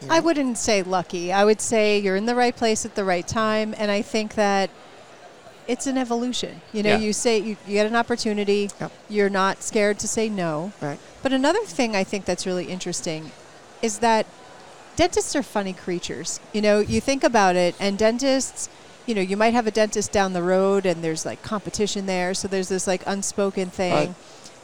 You 0.00 0.08
I 0.10 0.20
wouldn't 0.20 0.58
say 0.58 0.84
lucky. 0.84 1.32
I 1.32 1.44
would 1.44 1.60
say 1.60 1.98
you're 1.98 2.14
in 2.14 2.26
the 2.26 2.36
right 2.36 2.54
place 2.54 2.84
at 2.86 2.94
the 2.94 3.04
right 3.04 3.26
time, 3.26 3.74
and 3.76 3.90
I 3.90 4.00
think 4.02 4.34
that 4.36 4.70
it's 5.66 5.88
an 5.88 5.98
evolution. 5.98 6.60
You 6.72 6.84
know, 6.84 6.90
Yeah. 6.90 6.98
you 6.98 7.12
say 7.12 7.38
you, 7.38 7.56
you 7.66 7.74
get 7.74 7.86
an 7.86 7.96
opportunity, 7.96 8.70
Yep. 8.80 8.92
you're 9.10 9.28
not 9.28 9.62
scared 9.64 9.98
to 9.98 10.06
say 10.08 10.28
no. 10.28 10.72
Right. 10.80 11.00
But 11.20 11.32
another 11.32 11.64
thing 11.64 11.96
I 11.96 12.04
think 12.04 12.24
that's 12.26 12.46
really 12.46 12.66
interesting 12.66 13.32
is 13.82 13.98
that 13.98 14.26
dentists 14.96 15.36
are 15.36 15.42
funny 15.42 15.72
creatures. 15.72 16.40
You 16.52 16.62
know, 16.62 16.80
you 16.80 17.00
think 17.00 17.24
about 17.24 17.56
it, 17.56 17.74
and 17.78 17.98
dentists, 17.98 18.68
you 19.06 19.14
know, 19.14 19.20
you 19.20 19.36
might 19.36 19.54
have 19.54 19.66
a 19.66 19.70
dentist 19.70 20.12
down 20.12 20.32
the 20.32 20.42
road, 20.42 20.86
and 20.86 21.02
there's 21.02 21.24
like 21.24 21.42
competition 21.42 22.06
there, 22.06 22.34
so 22.34 22.48
there's 22.48 22.68
this 22.68 22.86
like 22.86 23.02
unspoken 23.06 23.70
thing. 23.70 23.92
Right. 23.92 24.14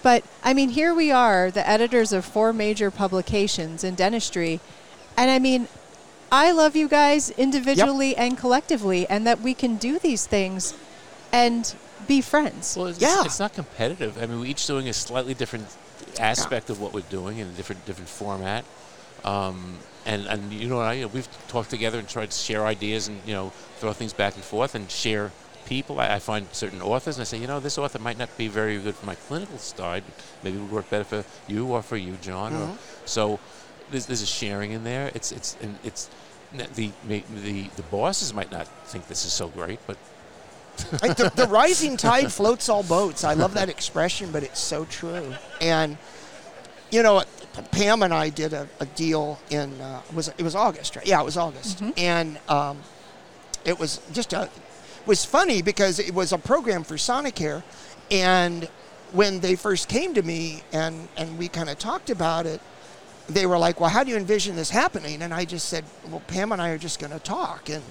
But 0.02 0.24
I 0.42 0.52
mean, 0.52 0.70
here 0.70 0.94
we 0.94 1.10
are, 1.10 1.50
the 1.50 1.66
editors 1.66 2.12
of 2.12 2.24
four 2.24 2.52
major 2.52 2.90
publications 2.90 3.84
in 3.84 3.94
dentistry, 3.94 4.60
and 5.16 5.30
I 5.30 5.38
mean, 5.38 5.68
I 6.30 6.50
love 6.50 6.74
you 6.74 6.88
guys 6.88 7.30
individually 7.30 8.16
and 8.16 8.36
collectively, 8.36 9.06
and 9.08 9.26
that 9.26 9.40
we 9.40 9.54
can 9.54 9.76
do 9.76 9.98
these 9.98 10.26
things 10.26 10.74
and 11.32 11.74
be 12.06 12.20
friends. 12.20 12.76
Well, 12.76 12.88
it's, 12.88 13.00
Yeah. 13.00 13.24
it's 13.24 13.38
not 13.38 13.54
competitive. 13.54 14.20
I 14.20 14.26
mean, 14.26 14.40
we're 14.40 14.46
each 14.46 14.66
doing 14.66 14.88
a 14.88 14.92
slightly 14.92 15.32
different 15.32 15.68
aspect 16.18 16.70
of 16.70 16.80
what 16.80 16.92
we're 16.92 17.00
doing 17.08 17.38
in 17.38 17.46
a 17.48 17.52
different 17.52 17.86
different 17.86 18.08
format. 18.10 18.64
Um, 19.24 19.78
and 20.06 20.26
and 20.26 20.52
you 20.52 20.68
know, 20.68 20.80
I, 20.80 21.04
we've 21.06 21.28
talked 21.48 21.70
together 21.70 21.98
and 21.98 22.08
tried 22.08 22.30
to 22.30 22.36
share 22.36 22.66
ideas 22.66 23.08
and 23.08 23.20
you 23.26 23.32
know 23.32 23.50
throw 23.78 23.92
things 23.92 24.12
back 24.12 24.34
and 24.34 24.44
forth 24.44 24.74
and 24.74 24.90
share 24.90 25.30
people. 25.66 25.98
I, 25.98 26.16
I 26.16 26.18
find 26.18 26.46
certain 26.52 26.82
authors 26.82 27.16
and 27.16 27.22
I 27.22 27.24
say, 27.24 27.38
you 27.38 27.46
know, 27.46 27.58
this 27.60 27.78
author 27.78 27.98
might 27.98 28.18
not 28.18 28.28
be 28.36 28.48
very 28.48 28.78
good 28.78 28.94
for 28.94 29.06
my 29.06 29.14
clinical 29.14 29.56
side. 29.58 30.04
but 30.06 30.14
Maybe 30.44 30.58
it 30.58 30.60
would 30.60 30.70
work 30.72 30.90
better 30.90 31.04
for 31.04 31.24
you 31.48 31.66
or 31.68 31.82
for 31.82 31.96
you, 31.96 32.16
John. 32.20 32.52
Or, 32.52 32.66
Mhm. 32.66 32.76
so 33.06 33.40
there's, 33.90 34.04
there's 34.06 34.20
a 34.22 34.26
sharing 34.26 34.72
in 34.72 34.84
there. 34.84 35.10
It's 35.14 35.32
it's 35.32 35.56
and 35.62 35.78
it's 35.82 36.10
the 36.52 36.92
the 37.08 37.22
the 37.76 37.82
bosses 37.90 38.34
might 38.34 38.52
not 38.52 38.68
think 38.86 39.08
this 39.08 39.24
is 39.24 39.32
so 39.32 39.48
great, 39.48 39.80
but 39.86 39.96
the, 40.76 41.32
the 41.34 41.46
rising 41.46 41.96
tide 42.08 42.30
floats 42.32 42.68
all 42.68 42.82
boats. 42.82 43.24
I 43.24 43.32
love 43.34 43.54
that 43.54 43.68
expression, 43.70 44.30
but 44.32 44.42
it's 44.42 44.60
so 44.60 44.84
true. 44.84 45.34
And 45.60 45.96
you 46.90 47.02
know, 47.02 47.22
Pam 47.70 48.02
and 48.02 48.12
I 48.12 48.28
did 48.30 48.52
a, 48.52 48.68
a 48.80 48.86
deal 48.86 49.38
in 49.50 49.80
uh, 49.80 50.02
was 50.14 50.28
it 50.28 50.42
was 50.42 50.54
August, 50.54 50.96
right? 50.96 51.06
Yeah, 51.06 51.20
it 51.20 51.24
was 51.24 51.36
August, 51.36 51.82
and 51.96 52.38
um, 52.48 52.78
it 53.64 53.78
was 53.78 54.00
just 54.12 54.32
a 54.32 54.48
was 55.06 55.24
funny 55.24 55.62
because 55.62 55.98
it 55.98 56.14
was 56.14 56.32
a 56.32 56.38
program 56.38 56.82
for 56.84 56.94
Sonicare, 56.94 57.62
and 58.10 58.68
when 59.12 59.40
they 59.40 59.54
first 59.54 59.88
came 59.88 60.14
to 60.14 60.22
me 60.22 60.62
and 60.72 61.08
and 61.16 61.38
we 61.38 61.48
kind 61.48 61.68
of 61.70 61.78
talked 61.78 62.10
about 62.10 62.46
it, 62.46 62.60
they 63.28 63.46
were 63.46 63.58
like, 63.58 63.80
"Well, 63.80 63.90
how 63.90 64.02
do 64.04 64.10
you 64.10 64.16
envision 64.16 64.56
this 64.56 64.70
happening?" 64.70 65.22
And 65.22 65.32
I 65.32 65.44
just 65.44 65.68
said, 65.68 65.84
"Well, 66.08 66.22
Pam 66.26 66.52
and 66.52 66.60
I 66.60 66.70
are 66.70 66.78
just 66.78 66.98
going 66.98 67.12
to 67.12 67.18
talk." 67.20 67.68
And 67.68 67.82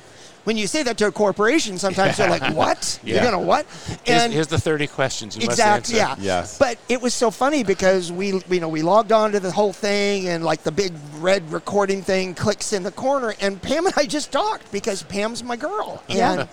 when 0.44 0.58
you 0.58 0.68
say 0.68 0.84
that 0.84 0.98
to 0.98 1.08
a 1.08 1.12
corporation, 1.12 1.78
sometimes 1.78 2.18
they're 2.18 2.30
like, 2.30 2.54
"What? 2.56 3.00
You're 3.04 3.22
going 3.22 3.32
to 3.34 3.40
what?" 3.40 3.66
here's, 4.06 4.24
here's 4.32 4.48
the 4.48 4.60
30 4.60 4.88
questions 4.88 5.38
you 5.38 5.44
exactly, 5.44 5.96
must 6.00 6.10
answer. 6.12 6.22
yeah. 6.24 6.40
Yes. 6.40 6.58
But 6.58 6.78
it 6.90 7.02
was 7.02 7.14
so 7.14 7.32
funny 7.32 7.64
because 7.64 8.12
we, 8.12 8.42
you 8.50 8.60
know, 8.60 8.70
we 8.70 8.82
logged 8.82 9.12
on 9.12 9.32
to 9.32 9.40
the 9.40 9.52
whole 9.52 9.74
thing, 9.74 10.28
and 10.28 10.44
like 10.44 10.64
the 10.64 10.72
big 10.72 10.94
red 11.20 11.50
recording 11.52 12.02
thing 12.02 12.34
clicks 12.36 12.74
in 12.74 12.84
the 12.84 12.92
corner, 12.92 13.34
and 13.40 13.62
Pam 13.62 13.86
and 13.86 13.94
I 13.98 14.06
just 14.06 14.32
talked 14.32 14.72
because 14.72 15.04
Pam's 15.04 15.44
my 15.44 15.56
girl, 15.56 16.04
and 16.10 16.48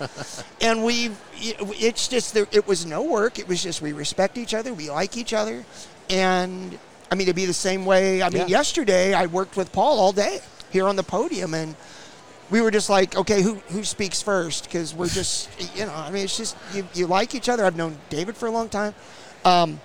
and 0.60 0.84
we, 0.84 1.10
it's 1.40 2.06
just 2.08 2.34
there, 2.34 2.46
it 2.52 2.66
was 2.68 2.86
no 2.86 3.02
work. 3.02 3.38
It 3.38 3.48
was 3.48 3.62
just 3.62 3.82
we 3.82 3.92
respect 3.92 4.38
each 4.38 4.54
other, 4.54 4.72
we 4.72 4.90
like 4.90 5.16
each 5.16 5.32
other, 5.32 5.64
and 6.08 6.78
I 7.10 7.16
mean 7.16 7.22
it'd 7.26 7.34
be 7.36 7.46
the 7.46 7.52
same 7.52 7.84
way. 7.84 8.22
I 8.22 8.28
mean, 8.30 8.42
Yeah. 8.42 8.46
yesterday 8.58 9.14
I 9.14 9.26
worked 9.26 9.56
with 9.56 9.72
Paul 9.72 9.98
all 9.98 10.12
day 10.12 10.40
here 10.70 10.86
on 10.86 10.94
the 10.96 11.02
podium, 11.02 11.54
and 11.54 11.74
we 12.50 12.60
were 12.60 12.70
just 12.70 12.90
like, 12.90 13.16
okay, 13.16 13.42
who 13.42 13.54
who 13.70 13.84
speaks 13.84 14.20
first? 14.22 14.64
Because 14.64 14.94
we're 14.94 15.08
just, 15.08 15.48
you 15.76 15.86
know, 15.86 15.94
I 15.94 16.10
mean, 16.10 16.24
it's 16.24 16.36
just 16.36 16.56
you, 16.74 16.86
you 16.94 17.06
like 17.06 17.34
each 17.34 17.48
other. 17.48 17.64
I've 17.64 17.76
known 17.76 17.98
David 18.08 18.36
for 18.36 18.46
a 18.46 18.50
long 18.50 18.68
time. 18.68 18.94
Um, 19.44 19.80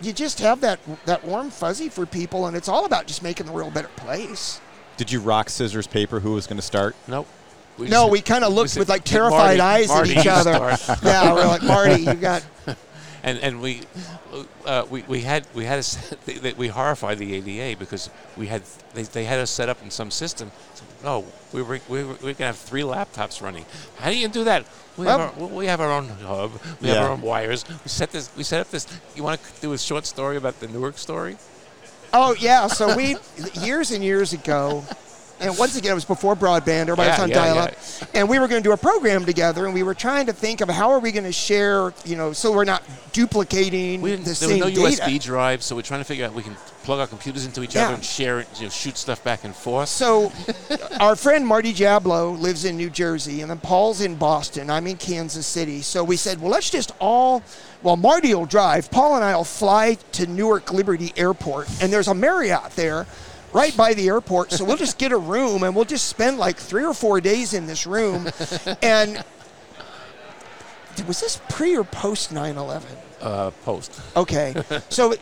you 0.00 0.12
just 0.12 0.38
have 0.40 0.60
that 0.62 0.80
that 1.06 1.24
warm 1.24 1.50
fuzzy 1.50 1.88
for 1.88 2.06
people, 2.06 2.46
and 2.46 2.56
it's 2.56 2.68
all 2.68 2.84
about 2.86 3.06
just 3.06 3.22
making 3.22 3.46
the 3.46 3.52
world 3.52 3.72
a 3.72 3.74
better 3.74 3.88
place. 3.96 4.60
did 4.96 5.10
you 5.12 5.20
rock 5.20 5.48
scissors 5.50 5.86
paper? 5.86 6.20
Who 6.20 6.32
was 6.32 6.46
going 6.46 6.56
to 6.58 6.62
start? 6.62 6.94
Nope. 7.08 7.26
We 7.78 7.86
No, 7.86 8.02
just- 8.02 8.10
we 8.12 8.20
kind 8.20 8.44
of 8.44 8.52
looked 8.52 8.76
with 8.76 8.88
like 8.88 9.04
terrified 9.04 9.58
Marty, 9.58 9.60
eyes 9.60 9.88
Marty, 9.88 10.16
at 10.16 10.18
each 10.20 10.26
other. 10.26 10.76
yeah, 11.02 11.32
we're 11.32 11.46
like 11.46 11.62
Marty, 11.62 12.02
you 12.02 12.14
got 12.14 12.44
and 13.22 13.38
and 13.38 13.60
we 13.60 13.82
uh, 14.64 14.84
we 14.90 15.02
we 15.02 15.20
had 15.22 15.46
we 15.54 15.64
had 15.64 15.78
us 15.78 15.96
we 16.56 16.68
horrified 16.68 17.18
the 17.18 17.34
ADA 17.34 17.78
because 17.78 18.10
we 18.36 18.46
had 18.46 18.62
they, 18.94 19.02
they 19.02 19.24
had 19.24 19.38
us 19.38 19.50
set 19.50 19.68
up 19.68 19.82
in 19.82 19.90
some 19.90 20.10
system. 20.10 20.50
So, 20.74 20.84
no, 21.04 21.24
we 21.52 21.62
were 21.62 21.80
we 21.88 22.04
were, 22.04 22.14
we 22.22 22.34
can 22.34 22.46
have 22.46 22.56
three 22.56 22.82
laptops 22.82 23.40
running. 23.42 23.64
How 23.98 24.10
do 24.10 24.16
you 24.16 24.28
do 24.28 24.44
that? 24.44 24.64
We 24.96 25.06
have, 25.06 25.20
our, 25.20 25.46
we 25.48 25.66
have 25.66 25.80
our 25.80 25.90
own 25.90 26.08
hub. 26.08 26.50
We 26.80 26.88
Yeah. 26.88 26.94
have 26.94 27.04
our 27.04 27.10
own 27.12 27.22
wires. 27.22 27.64
We 27.68 27.88
set 27.88 28.10
this. 28.12 28.30
We 28.36 28.42
set 28.42 28.60
up 28.60 28.70
this. 28.70 28.86
You 29.16 29.22
want 29.22 29.42
to 29.42 29.60
do 29.60 29.72
a 29.72 29.78
short 29.78 30.04
story 30.04 30.36
about 30.36 30.60
the 30.60 30.68
Newark 30.68 30.98
story? 30.98 31.36
Oh 32.12 32.34
yeah, 32.38 32.66
so 32.66 32.96
we 32.96 33.16
years 33.54 33.92
and 33.92 34.02
years 34.04 34.32
ago, 34.32 34.84
and 35.40 35.56
once 35.58 35.76
again 35.76 35.92
it 35.92 35.94
was 35.94 36.04
before 36.04 36.34
broadband. 36.36 36.82
Everybody 36.88 37.08
was 37.10 37.18
Yeah, 37.18 37.22
on 37.22 37.28
yeah, 37.30 37.34
dial-up, 37.34 37.74
and 38.14 38.28
we 38.28 38.38
were 38.38 38.48
going 38.48 38.62
to 38.62 38.66
do 38.68 38.72
a 38.72 38.76
program 38.76 39.24
together, 39.24 39.64
and 39.64 39.74
we 39.74 39.82
were 39.82 39.94
trying 39.94 40.26
to 40.26 40.32
think 40.32 40.60
of 40.60 40.68
how 40.68 40.90
are 40.90 40.98
we 40.98 41.12
going 41.12 41.24
to 41.24 41.32
share, 41.32 41.92
you 42.04 42.16
know, 42.16 42.32
so 42.32 42.52
we're 42.52 42.64
not 42.64 42.82
duplicating 43.12 44.00
We 44.00 44.10
didn't, 44.10 44.24
the 44.24 44.30
there 44.30 44.34
same 44.34 44.60
was 44.60 44.74
no 44.76 44.88
data. 44.90 45.02
USB 45.02 45.22
drive, 45.22 45.62
so 45.62 45.76
we're 45.76 45.82
trying 45.82 46.00
to 46.00 46.04
figure 46.04 46.24
out 46.26 46.34
we 46.34 46.42
can 46.42 46.56
plug 46.82 46.98
our 47.00 47.06
computers 47.06 47.44
into 47.44 47.62
each 47.62 47.74
Yeah. 47.74 47.86
other 47.86 47.94
and 47.94 48.04
share 48.04 48.40
it, 48.40 48.48
you 48.56 48.64
know, 48.64 48.68
shoot 48.70 48.96
stuff 48.96 49.22
back 49.22 49.44
and 49.44 49.54
forth. 49.54 49.88
So, 49.88 50.32
our 51.00 51.14
friend 51.16 51.46
Marty 51.46 51.72
Jablow 51.72 52.38
lives 52.40 52.64
in 52.64 52.76
New 52.76 52.90
Jersey, 52.90 53.42
and 53.42 53.50
then 53.50 53.58
Paul's 53.58 54.00
in 54.00 54.14
Boston. 54.16 54.70
I'm 54.70 54.86
in 54.86 54.96
Kansas 54.96 55.46
City. 55.46 55.82
So 55.82 56.02
we 56.02 56.16
said, 56.16 56.40
well, 56.40 56.50
let's 56.50 56.70
just 56.70 56.92
all, 56.98 57.42
well, 57.82 57.96
Marty 57.96 58.34
will 58.34 58.46
drive. 58.46 58.90
Paul 58.90 59.16
and 59.16 59.24
I 59.24 59.36
will 59.36 59.44
fly 59.44 59.94
to 60.12 60.26
Newark 60.26 60.72
Liberty 60.72 61.12
Airport, 61.16 61.68
and 61.82 61.92
there's 61.92 62.08
a 62.08 62.14
Marriott 62.14 62.70
there 62.76 63.06
right 63.52 63.76
by 63.76 63.94
the 63.94 64.08
airport. 64.08 64.52
So 64.52 64.64
we'll 64.64 64.76
just 64.76 64.98
get 64.98 65.12
a 65.12 65.18
room, 65.18 65.62
and 65.62 65.74
we'll 65.74 65.84
just 65.84 66.06
spend 66.08 66.38
like 66.38 66.56
three 66.56 66.84
or 66.84 66.94
four 66.94 67.20
days 67.20 67.54
in 67.54 67.66
this 67.66 67.86
room. 67.86 68.28
And 68.82 69.24
was 71.06 71.20
this 71.20 71.40
pre 71.48 71.76
or 71.76 71.84
post 71.84 72.32
9 72.32 72.56
11? 72.56 72.88
Uh, 73.20 73.50
post. 73.66 74.00
Okay. 74.16 74.54
So 74.88 75.14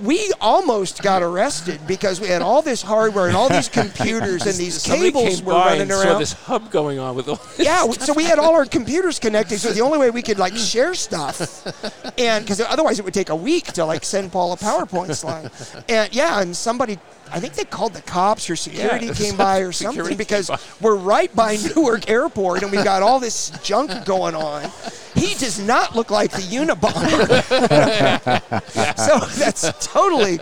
we 0.00 0.32
almost 0.40 1.02
got 1.02 1.20
arrested 1.20 1.80
because 1.86 2.20
we 2.20 2.28
had 2.28 2.42
all 2.42 2.62
this 2.62 2.80
hardware 2.80 3.26
and 3.26 3.36
all 3.36 3.48
these 3.48 3.68
computers 3.80 4.46
and 4.46 4.54
these 4.54 4.80
Somebody 4.80 5.10
cables 5.10 5.42
were 5.42 5.54
running 5.54 5.82
and 5.82 5.90
saw 5.90 6.16
this 6.16 6.32
hub 6.32 6.70
going 6.70 7.00
on 7.00 7.16
with 7.16 7.28
all. 7.28 7.40
Yeah, 7.58 7.90
so 7.90 8.12
we 8.12 8.22
had 8.22 8.38
all 8.38 8.54
our 8.54 8.66
computers 8.66 9.18
connected. 9.18 9.58
So 9.58 9.72
the 9.72 9.80
only 9.80 9.98
way 9.98 10.10
we 10.10 10.22
could 10.22 10.38
like 10.38 10.54
share 10.72 10.94
stuff, 10.94 11.66
and 12.18 12.44
because 12.44 12.60
otherwise 12.60 13.00
it 13.00 13.04
would 13.04 13.14
take 13.14 13.30
a 13.30 13.36
week 13.36 13.64
to 13.72 13.84
like 13.84 14.04
send 14.04 14.30
Paul 14.30 14.52
a 14.52 14.56
PowerPoint 14.56 15.12
slide. 15.16 15.50
And 15.88 16.14
yeah, 16.14 16.40
and 16.40 16.56
somebody, 16.56 16.98
I 17.32 17.40
think 17.40 17.54
they 17.54 17.64
called 17.64 17.94
the 17.94 18.02
cops 18.02 18.48
or 18.48 18.54
security 18.54 19.06
Yeah, 19.06 19.12
came 19.14 19.36
by 19.36 19.58
or 19.58 19.72
something 19.84 20.16
because 20.16 20.50
we're 20.80 20.94
right 20.96 21.34
by 21.34 21.56
Newark 21.74 22.08
Airport 22.08 22.62
and 22.62 22.70
we 22.70 22.78
got 22.84 23.02
all 23.02 23.18
this 23.18 23.50
junk 23.64 24.04
going 24.04 24.36
on. 24.36 24.70
He 25.14 25.34
does 25.34 25.58
not 25.58 25.94
look 25.96 26.10
like 26.10 26.30
the 26.32 26.42
Unabomber. 26.42 27.40
so 28.96 29.18
that's 29.38 29.86
totally. 29.86 30.38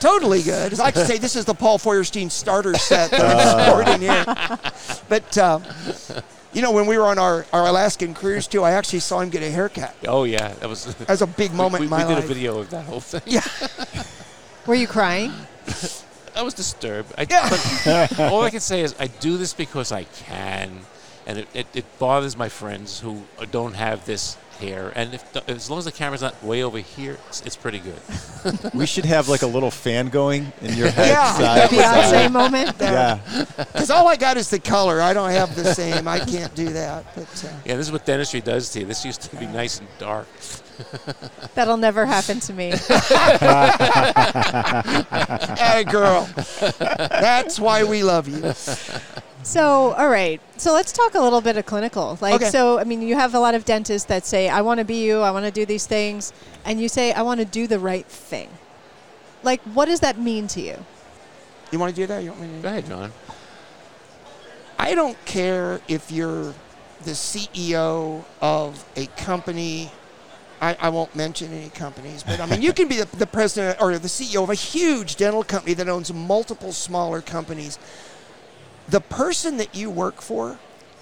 Totally 0.00 0.42
good. 0.42 0.72
As 0.72 0.80
I 0.80 0.84
like 0.86 0.94
to 0.94 1.04
say 1.06 1.18
this 1.18 1.36
is 1.36 1.44
the 1.44 1.54
Paul 1.54 1.78
Feuerstein 1.78 2.28
starter 2.28 2.74
set 2.74 3.10
that 3.12 3.20
I'm 3.20 3.70
sporting 3.70 4.00
here. 4.00 4.24
But 5.08 5.38
um, 5.38 5.62
you 6.52 6.60
know, 6.60 6.72
when 6.72 6.86
we 6.86 6.98
were 6.98 7.06
on 7.06 7.18
our, 7.20 7.46
our 7.52 7.66
Alaskan 7.68 8.12
cruise 8.14 8.48
too, 8.48 8.64
I 8.64 8.72
actually 8.72 8.98
saw 9.00 9.20
him 9.20 9.30
get 9.30 9.42
a 9.44 9.50
haircut. 9.50 9.94
Oh 10.08 10.24
yeah, 10.24 10.48
that 10.54 10.68
was. 10.68 10.86
That 10.96 11.08
was 11.08 11.22
a 11.22 11.26
big 11.26 11.52
moment 11.54 11.80
we, 11.82 11.86
in 11.86 11.90
my 11.90 11.98
we 12.02 12.08
did 12.08 12.14
life. 12.16 12.24
a 12.24 12.26
video 12.26 12.58
of 12.58 12.70
that 12.70 12.84
whole 12.84 13.00
thing. 13.00 13.22
Yeah, 13.26 13.42
Were 14.66 14.74
you 14.74 14.86
crying? 14.88 15.32
I 16.34 16.42
was 16.42 16.54
disturbed. 16.54 17.12
I, 17.16 17.26
Yeah. 17.30 18.08
but 18.08 18.20
all 18.20 18.42
I 18.42 18.50
can 18.50 18.60
say 18.60 18.80
is 18.80 18.94
I 18.98 19.06
do 19.06 19.36
this 19.36 19.52
because 19.54 19.92
I 19.92 20.04
can, 20.04 20.80
and 21.26 21.38
it, 21.38 21.48
it, 21.54 21.66
it 21.74 21.98
bothers 21.98 22.36
my 22.36 22.48
friends 22.48 23.00
who 23.00 23.22
don't 23.50 23.74
have 23.74 24.04
this 24.06 24.36
hair, 24.58 24.92
and 24.94 25.14
if 25.14 25.32
the, 25.32 25.48
as 25.50 25.68
long 25.68 25.78
as 25.78 25.84
the 25.84 25.92
camera's 25.92 26.22
not 26.22 26.42
way 26.42 26.62
over 26.62 26.78
here, 26.78 27.18
it's, 27.28 27.42
it's 27.42 27.56
pretty 27.56 27.80
good. 27.80 28.00
we 28.74 28.86
should 28.86 29.04
have 29.04 29.28
like 29.28 29.42
a 29.42 29.46
little 29.46 29.70
fan 29.70 30.08
going 30.08 30.52
in 30.60 30.74
your 30.74 30.90
head. 30.90 31.08
Yeah. 31.08 31.32
side 31.32 31.68
to 31.68 31.76
Beyonce 31.76 32.10
side. 32.10 32.32
moment. 32.32 32.76
Yeah. 32.80 33.18
Because 33.56 33.90
all 33.90 34.08
I 34.08 34.16
got 34.16 34.36
is 34.36 34.50
the 34.50 34.60
color. 34.60 35.00
I 35.00 35.12
don't 35.12 35.30
have 35.30 35.54
the 35.54 35.74
same. 35.74 36.06
I 36.08 36.20
can't 36.20 36.54
do 36.54 36.68
that. 36.70 37.04
But 37.14 37.44
uh, 37.44 37.48
Yeah, 37.64 37.76
this 37.76 37.86
is 37.86 37.92
what 37.92 38.06
dentistry 38.06 38.40
does 38.40 38.70
to 38.70 38.80
you. 38.80 38.86
This 38.86 39.04
used 39.04 39.22
to 39.22 39.36
be 39.36 39.46
nice 39.46 39.78
and 39.80 39.88
dark. 39.98 40.26
That'll 41.54 41.76
never 41.76 42.06
happen 42.06 42.40
to 42.40 42.52
me. 42.52 42.70
hey, 45.58 45.84
girl, 45.84 46.28
that's 46.86 47.60
why 47.60 47.84
we 47.84 48.02
love 48.02 48.26
you. 48.28 48.52
So, 49.42 49.92
all 49.94 50.08
right. 50.08 50.40
So 50.56 50.72
let's 50.72 50.92
talk 50.92 51.14
a 51.14 51.20
little 51.20 51.40
bit 51.40 51.56
of 51.56 51.66
clinical. 51.66 52.16
Like, 52.20 52.34
Okay. 52.34 52.50
so 52.50 52.78
I 52.78 52.84
mean, 52.84 53.02
you 53.02 53.16
have 53.16 53.34
a 53.34 53.40
lot 53.40 53.54
of 53.54 53.64
dentists 53.64 54.06
that 54.06 54.24
say, 54.24 54.48
"I 54.48 54.60
want 54.60 54.78
to 54.78 54.84
be 54.84 55.04
you. 55.04 55.20
I 55.20 55.30
want 55.30 55.44
to 55.46 55.50
do 55.50 55.66
these 55.66 55.86
things," 55.86 56.32
and 56.64 56.80
you 56.80 56.88
say, 56.88 57.12
"I 57.12 57.22
want 57.22 57.40
to 57.40 57.44
do 57.44 57.66
the 57.66 57.78
right 57.78 58.06
thing." 58.06 58.48
Like, 59.42 59.60
what 59.74 59.86
does 59.86 60.00
that 60.00 60.18
mean 60.18 60.46
to 60.48 60.60
you? 60.60 60.84
You 61.72 61.78
want 61.78 61.94
to 61.94 62.00
do 62.00 62.06
that? 62.06 62.22
You 62.22 62.30
want 62.30 62.42
me 62.42 62.48
to? 62.56 62.62
Go 62.62 62.68
ahead, 62.68 62.86
John. 62.86 63.12
I 64.78 64.94
don't 64.94 65.22
care 65.24 65.80
if 65.88 66.10
you're 66.12 66.54
the 67.04 67.14
CEO 67.14 68.24
of 68.40 68.84
a 68.96 69.06
company. 69.16 69.90
I, 70.60 70.76
I 70.80 70.88
won't 70.90 71.16
mention 71.16 71.52
any 71.52 71.70
companies, 71.70 72.22
but 72.22 72.38
I 72.38 72.46
mean, 72.46 72.62
you 72.62 72.72
can 72.72 72.86
be 72.86 72.98
the, 72.98 73.16
the 73.16 73.26
president 73.26 73.80
or 73.80 73.98
the 73.98 74.06
CEO 74.06 74.44
of 74.44 74.50
a 74.50 74.54
huge 74.54 75.16
dental 75.16 75.42
company 75.42 75.74
that 75.74 75.88
owns 75.88 76.12
multiple 76.12 76.72
smaller 76.72 77.20
companies. 77.20 77.80
The 78.92 79.00
person 79.00 79.56
that 79.56 79.74
you 79.74 79.88
work 79.88 80.20
for 80.20 80.58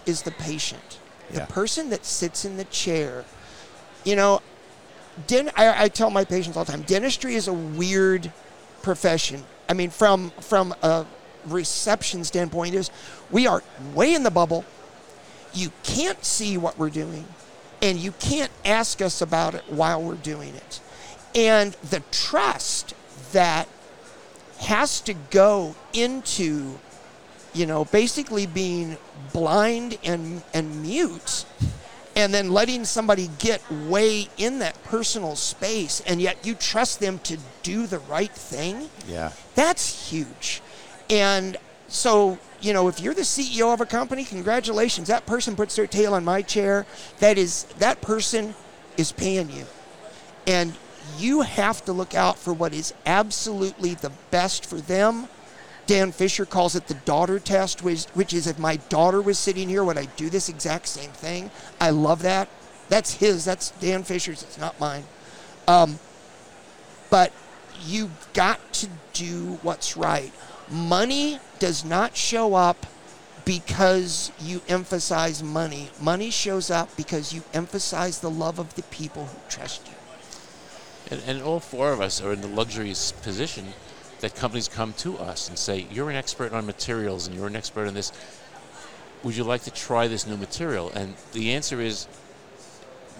is 0.06 0.22
the 0.22 0.30
patient. 0.30 0.98
The 1.32 1.40
Yeah. 1.40 1.46
person 1.46 1.90
that 1.90 2.06
sits 2.06 2.44
in 2.44 2.56
the 2.56 2.64
chair. 2.66 3.24
You 4.04 4.14
know, 4.14 4.42
den- 5.26 5.50
I, 5.56 5.84
I 5.84 5.88
tell 5.88 6.08
my 6.08 6.24
patients 6.24 6.56
all 6.56 6.64
the 6.64 6.70
time 6.70 6.82
dentistry 6.82 7.34
is 7.34 7.48
a 7.48 7.52
weird 7.52 8.32
profession. 8.82 9.44
I 9.68 9.72
mean, 9.74 9.90
from 9.90 10.30
from 10.40 10.72
a 10.82 11.04
reception 11.46 12.22
standpoint, 12.22 12.76
is 12.76 12.90
we 13.28 13.48
are 13.48 13.60
way 13.92 14.14
in 14.14 14.22
the 14.22 14.30
bubble. 14.30 14.64
You 15.52 15.72
can't 15.82 16.24
see 16.24 16.56
what 16.56 16.78
we're 16.78 16.90
doing, 16.90 17.26
and 17.82 17.98
you 17.98 18.12
can't 18.12 18.52
ask 18.64 19.02
us 19.02 19.20
about 19.20 19.56
it 19.56 19.64
while 19.68 20.00
we're 20.00 20.14
doing 20.14 20.54
it. 20.54 20.80
And 21.34 21.72
the 21.90 22.04
trust 22.12 22.94
that 23.32 23.66
has 24.60 25.00
to 25.00 25.14
go 25.14 25.74
into, 25.92 26.78
you 27.52 27.66
know, 27.66 27.84
basically 27.86 28.46
being 28.46 28.96
blind 29.32 29.98
and 30.04 30.42
and 30.54 30.82
mute 30.82 31.44
and 32.16 32.34
then 32.34 32.50
letting 32.50 32.84
somebody 32.84 33.30
get 33.38 33.62
way 33.70 34.28
in 34.36 34.58
that 34.58 34.82
personal 34.84 35.36
space 35.36 36.02
and 36.06 36.20
yet 36.20 36.44
you 36.44 36.54
trust 36.54 37.00
them 37.00 37.18
to 37.20 37.38
do 37.62 37.86
the 37.86 37.98
right 38.00 38.32
thing? 38.32 38.88
Yeah. 39.08 39.32
that's 39.54 40.10
huge. 40.10 40.60
And 41.08 41.56
so 41.88 42.38
you 42.60 42.72
know 42.72 42.88
if 42.88 43.00
you're 43.00 43.14
the 43.14 43.22
ceo 43.22 43.72
of 43.72 43.80
a 43.80 43.86
company 43.86 44.24
congratulations. 44.24 45.08
That 45.08 45.26
person 45.26 45.56
puts 45.56 45.76
their 45.76 45.86
tail 45.86 46.14
on 46.14 46.24
my 46.24 46.42
chair. 46.42 46.86
That 47.18 47.38
is 47.38 47.64
that 47.78 48.00
person 48.00 48.54
is 48.96 49.12
paying 49.12 49.50
you. 49.50 49.66
And 50.46 50.74
you 51.18 51.42
have 51.42 51.84
to 51.84 51.92
look 51.92 52.14
out 52.14 52.38
for 52.38 52.52
what 52.52 52.72
is 52.72 52.94
absolutely 53.06 53.94
the 53.94 54.12
best 54.30 54.66
for 54.66 54.76
them 54.76 55.28
Dan 55.90 56.12
Fisher 56.12 56.46
calls 56.46 56.76
it 56.76 56.86
the 56.86 56.94
daughter 56.94 57.40
test, 57.40 57.82
which, 57.82 58.04
which 58.14 58.32
is 58.32 58.46
if 58.46 58.60
my 58.60 58.76
daughter 58.76 59.20
was 59.20 59.40
sitting 59.40 59.68
here, 59.68 59.82
would 59.82 59.98
I 59.98 60.04
do 60.14 60.30
this 60.30 60.48
exact 60.48 60.86
same 60.86 61.10
thing? 61.10 61.50
I 61.80 61.90
love 61.90 62.22
that. 62.22 62.48
That's 62.88 63.14
his. 63.14 63.44
That's 63.44 63.72
Dan 63.80 64.04
Fisher's. 64.04 64.44
It's 64.44 64.56
not 64.56 64.78
mine. 64.78 65.02
Um, 65.66 65.98
but 67.10 67.32
you've 67.84 68.28
got 68.34 68.72
to 68.74 68.88
do 69.14 69.58
what's 69.62 69.96
right. 69.96 70.32
Money 70.70 71.40
does 71.58 71.84
not 71.84 72.14
show 72.16 72.54
up 72.54 72.86
because 73.44 74.30
you 74.38 74.62
emphasize 74.68 75.42
money. 75.42 75.90
Money 76.00 76.30
shows 76.30 76.70
up 76.70 76.96
because 76.96 77.32
you 77.32 77.42
emphasize 77.52 78.20
the 78.20 78.30
love 78.30 78.60
of 78.60 78.76
the 78.76 78.84
people 78.84 79.24
who 79.24 79.38
trust 79.48 79.88
you. 79.88 79.94
And, 81.10 81.20
and 81.26 81.42
all 81.42 81.58
four 81.58 81.92
of 81.92 82.00
us 82.00 82.22
are 82.22 82.32
in 82.32 82.42
the 82.42 82.46
luxurious 82.46 83.10
position 83.10 83.74
that 84.20 84.34
companies 84.34 84.68
come 84.68 84.92
to 84.94 85.18
us 85.18 85.48
and 85.48 85.58
say, 85.58 85.86
You're 85.90 86.10
an 86.10 86.16
expert 86.16 86.52
on 86.52 86.66
materials 86.66 87.26
and 87.26 87.36
you're 87.36 87.46
an 87.46 87.56
expert 87.56 87.86
on 87.86 87.94
this. 87.94 88.12
Would 89.22 89.36
you 89.36 89.44
like 89.44 89.62
to 89.64 89.70
try 89.70 90.08
this 90.08 90.26
new 90.26 90.36
material? 90.36 90.90
And 90.94 91.14
the 91.32 91.52
answer 91.52 91.80
is 91.80 92.06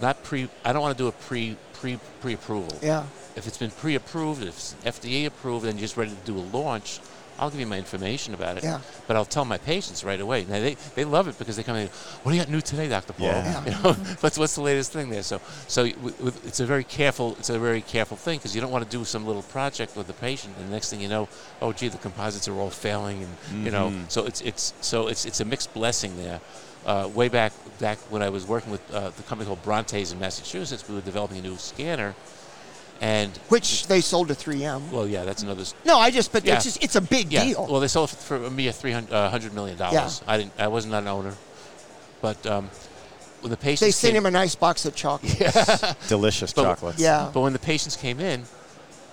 not 0.01 0.23
pre, 0.23 0.49
I 0.65 0.73
don't 0.73 0.81
want 0.81 0.97
to 0.97 1.03
do 1.03 1.07
a 1.07 1.11
pre, 1.11 1.57
pre, 1.73 1.99
pre 2.21 2.33
approval. 2.33 2.77
Yeah. 2.81 3.05
If 3.35 3.47
it's 3.47 3.57
been 3.57 3.71
pre 3.71 3.95
approved, 3.95 4.41
if 4.41 4.49
it's 4.49 4.75
FDA 4.83 5.25
approved, 5.25 5.65
and 5.65 5.79
you're 5.79 5.85
just 5.85 5.97
ready 5.97 6.11
to 6.11 6.25
do 6.25 6.37
a 6.37 6.45
launch, 6.57 6.99
I'll 7.39 7.49
give 7.49 7.59
you 7.59 7.65
my 7.65 7.77
information 7.77 8.33
about 8.33 8.57
it. 8.57 8.63
Yeah. 8.63 8.79
But 9.07 9.15
I'll 9.15 9.25
tell 9.25 9.45
my 9.45 9.57
patients 9.57 10.03
right 10.03 10.19
away. 10.19 10.45
Now 10.45 10.59
they, 10.59 10.75
they 10.95 11.05
love 11.05 11.27
it 11.27 11.37
because 11.39 11.55
they 11.57 11.63
come 11.63 11.75
in. 11.75 11.87
What 12.23 12.31
do 12.31 12.37
you 12.37 12.43
got 12.43 12.51
new 12.51 12.61
today, 12.61 12.87
Doctor 12.87 13.13
Paul? 13.13 13.27
Yeah. 13.27 13.65
You 13.65 13.71
know, 13.71 13.93
what's 14.21 14.37
what's 14.37 14.55
the 14.55 14.61
latest 14.61 14.91
thing 14.93 15.09
there? 15.09 15.23
So 15.23 15.41
so 15.67 15.87
w- 15.89 16.11
w- 16.17 16.33
it's 16.45 16.59
a 16.59 16.65
very 16.65 16.83
careful 16.83 17.35
it's 17.39 17.49
a 17.49 17.57
very 17.59 17.81
careful 17.81 18.17
thing 18.17 18.37
because 18.37 18.53
you 18.55 18.61
don't 18.61 18.71
want 18.71 18.83
to 18.83 18.97
do 18.97 19.03
some 19.05 19.25
little 19.25 19.41
project 19.43 19.95
with 19.97 20.07
the 20.07 20.13
patient 20.13 20.55
and 20.57 20.67
the 20.67 20.71
next 20.71 20.89
thing 20.91 21.01
you 21.01 21.09
know, 21.09 21.27
oh 21.61 21.73
gee, 21.73 21.87
the 21.87 21.97
composites 21.97 22.47
are 22.47 22.55
all 22.59 22.69
failing 22.69 23.23
and 23.51 23.65
you 23.65 23.71
know. 23.71 23.89
Mhm. 23.89 24.11
So 24.11 24.25
it's 24.25 24.41
it's 24.41 24.73
so 24.81 25.07
it's 25.07 25.25
it's 25.25 25.39
a 25.39 25.45
mixed 25.45 25.73
blessing 25.73 26.17
there. 26.17 26.39
Uh, 26.85 27.07
way 27.13 27.29
back 27.29 27.53
back 27.79 27.97
when 28.09 28.21
I 28.23 28.29
was 28.29 28.45
working 28.47 28.71
with 28.71 28.81
uh, 28.93 29.09
the 29.11 29.23
company 29.23 29.47
called 29.47 29.61
Brontes 29.63 30.11
in 30.11 30.19
Massachusetts, 30.19 30.87
we 30.89 30.95
were 30.95 31.01
developing 31.01 31.37
a 31.37 31.41
new 31.41 31.57
scanner, 31.57 32.15
and 33.01 33.35
Which 33.49 33.87
they 33.87 33.99
sold 33.99 34.27
to 34.27 34.35
3M. 34.35 34.91
well, 34.91 35.07
yeah, 35.07 35.23
that's 35.25 35.41
another 35.43 35.61
s- 35.61 35.73
No, 35.85 35.97
I 35.97 36.11
just, 36.11 36.31
but 36.31 36.45
Yeah. 36.45 36.55
it's 36.55 36.65
just, 36.65 36.83
it's 36.83 36.95
a 36.95 37.01
big 37.01 37.31
yeah. 37.33 37.43
deal. 37.43 37.67
Well, 37.69 37.79
they 37.81 37.87
sold 37.87 38.11
it 38.13 38.17
for 38.19 38.35
a 38.37 38.49
mere 38.51 38.71
three 38.71 38.91
hundred 38.91 39.11
uh, 39.13 39.29
hundred 39.29 39.53
million 39.53 39.77
dollars. 39.77 40.21
I 40.27 40.37
didn't. 40.37 40.53
I 40.59 40.67
wasn't 40.67 40.93
an 40.93 41.07
owner, 41.07 41.33
but 42.21 42.45
um, 42.45 42.69
when 43.41 43.49
the 43.49 43.57
patients 43.57 43.79
they 43.81 43.91
sent 43.91 44.11
came, 44.13 44.21
him 44.21 44.25
a 44.27 44.31
nice 44.31 44.53
box 44.55 44.85
of 44.85 44.95
chocolate. 44.95 45.95
Delicious 46.07 46.53
But- 46.53 46.63
chocolates. 46.63 46.99
Yeah. 47.01 47.31
But 47.33 47.41
when 47.41 47.53
the 47.53 47.59
patients 47.59 47.95
came 47.97 48.19
in, 48.19 48.43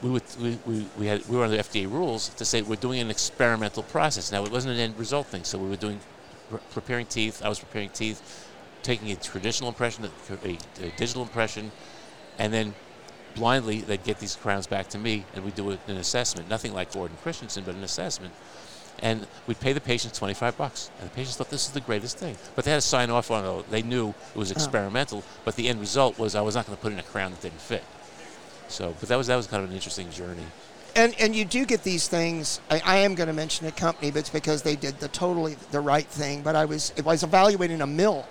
we 0.03 0.11
would 0.11 0.23
we, 0.39 0.59
we, 0.67 0.87
we 0.99 1.07
had 1.07 1.27
we 1.27 1.37
were 1.39 1.45
under 1.45 1.57
FDA 1.57 1.91
rules 1.91 2.29
to 2.29 2.45
say 2.45 2.61
we're 2.61 2.77
doing 2.77 3.01
an 3.01 3.11
experimental 3.11 3.83
process. 3.85 4.31
Now 4.31 4.45
it 4.45 4.53
wasn't 4.53 4.75
an 4.75 4.81
end 4.81 4.99
result 4.99 5.27
thing, 5.29 5.45
so 5.45 5.57
we 5.59 5.69
were 5.69 5.77
doing 5.77 5.99
pre- 6.51 6.61
preparing 6.73 7.07
teeth. 7.07 7.43
I 7.43 7.49
was 7.49 7.59
preparing 7.59 7.89
teeth, 7.89 8.21
taking 8.83 9.11
a 9.13 9.17
traditional 9.17 9.71
impression, 9.71 10.05
a, 10.05 10.49
a 10.85 10.91
digital 10.99 11.23
impression, 11.23 11.73
and 12.39 12.53
then 12.53 12.75
blindly 13.35 13.81
they'd 13.81 14.05
get 14.05 14.19
these 14.19 14.37
crowns 14.37 14.67
back 14.67 14.89
to 14.89 14.99
me, 14.99 15.25
and 15.35 15.45
we'd 15.45 15.55
do 15.55 15.71
an 15.71 15.97
assessment. 15.97 16.49
Nothing 16.49 16.75
like 16.75 16.93
Gordon 16.93 17.17
Christensen, 17.23 17.65
but 17.65 17.75
an 17.75 17.85
assessment. 17.85 18.35
And 19.01 19.27
we'd 19.47 19.61
pay 19.61 19.73
the 19.73 19.81
patients 19.81 20.19
25 20.19 20.57
bucks. 20.57 20.91
And 20.99 21.09
the 21.09 21.15
patients 21.15 21.37
thought 21.37 21.51
this 21.51 21.67
is 21.67 21.73
the 21.73 21.81
greatest 21.81 22.19
thing. 22.19 22.37
But 22.57 22.65
they 22.65 22.73
had 22.73 22.79
to 22.79 22.87
sign 22.87 23.11
off 23.11 23.31
on 23.31 23.61
it. 23.61 23.71
They 23.71 23.83
knew 23.83 24.09
it 24.09 24.37
was 24.37 24.51
oh. 24.51 24.55
experimental, 24.55 25.23
but 25.45 25.55
the 25.57 25.69
end 25.69 25.81
result 25.81 26.19
was 26.19 26.35
I 26.35 26.41
was 26.41 26.57
not 26.57 26.67
going 26.67 26.77
to 26.77 26.83
put 26.83 26.93
in 26.93 26.99
a 26.99 27.05
crown 27.05 27.31
that 27.31 27.41
didn't 27.41 27.61
fit. 27.61 27.85
So, 28.69 28.95
but 29.01 29.09
that 29.09 29.17
was 29.17 29.29
that 29.29 29.37
was 29.37 29.47
kind 29.47 29.63
of 29.63 29.71
an 29.71 29.75
interesting 29.75 30.11
journey. 30.11 30.45
and 30.95 31.15
and 31.19 31.35
you 31.35 31.45
do 31.45 31.65
get 31.65 31.85
these 31.85 32.09
things. 32.09 32.61
I, 32.71 32.83
I 32.85 32.97
am 32.99 33.15
going 33.15 33.29
to 33.29 33.33
mention 33.33 33.67
a 33.67 33.73
company, 33.73 34.11
but 34.11 34.21
it's 34.21 34.31
because 34.31 34.63
they 34.63 34.77
did 34.77 35.01
the 35.01 35.09
totally 35.09 35.57
the 35.71 35.81
right 35.81 36.07
thing. 36.07 36.43
But 36.43 36.55
I 36.55 36.65
was 36.67 36.93
I 36.99 37.03
was 37.03 37.23
evaluating 37.23 37.81
a 37.81 37.87
mill 37.87 38.27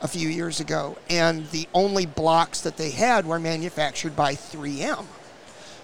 a 0.00 0.08
few 0.08 0.28
years 0.28 0.60
ago, 0.60 0.96
and 1.10 1.48
the 1.50 1.66
only 1.74 2.06
blocks 2.06 2.60
that 2.60 2.76
they 2.76 2.90
had 2.90 3.26
were 3.26 3.38
manufactured 3.38 4.14
by 4.14 4.34
3M. 4.34 5.06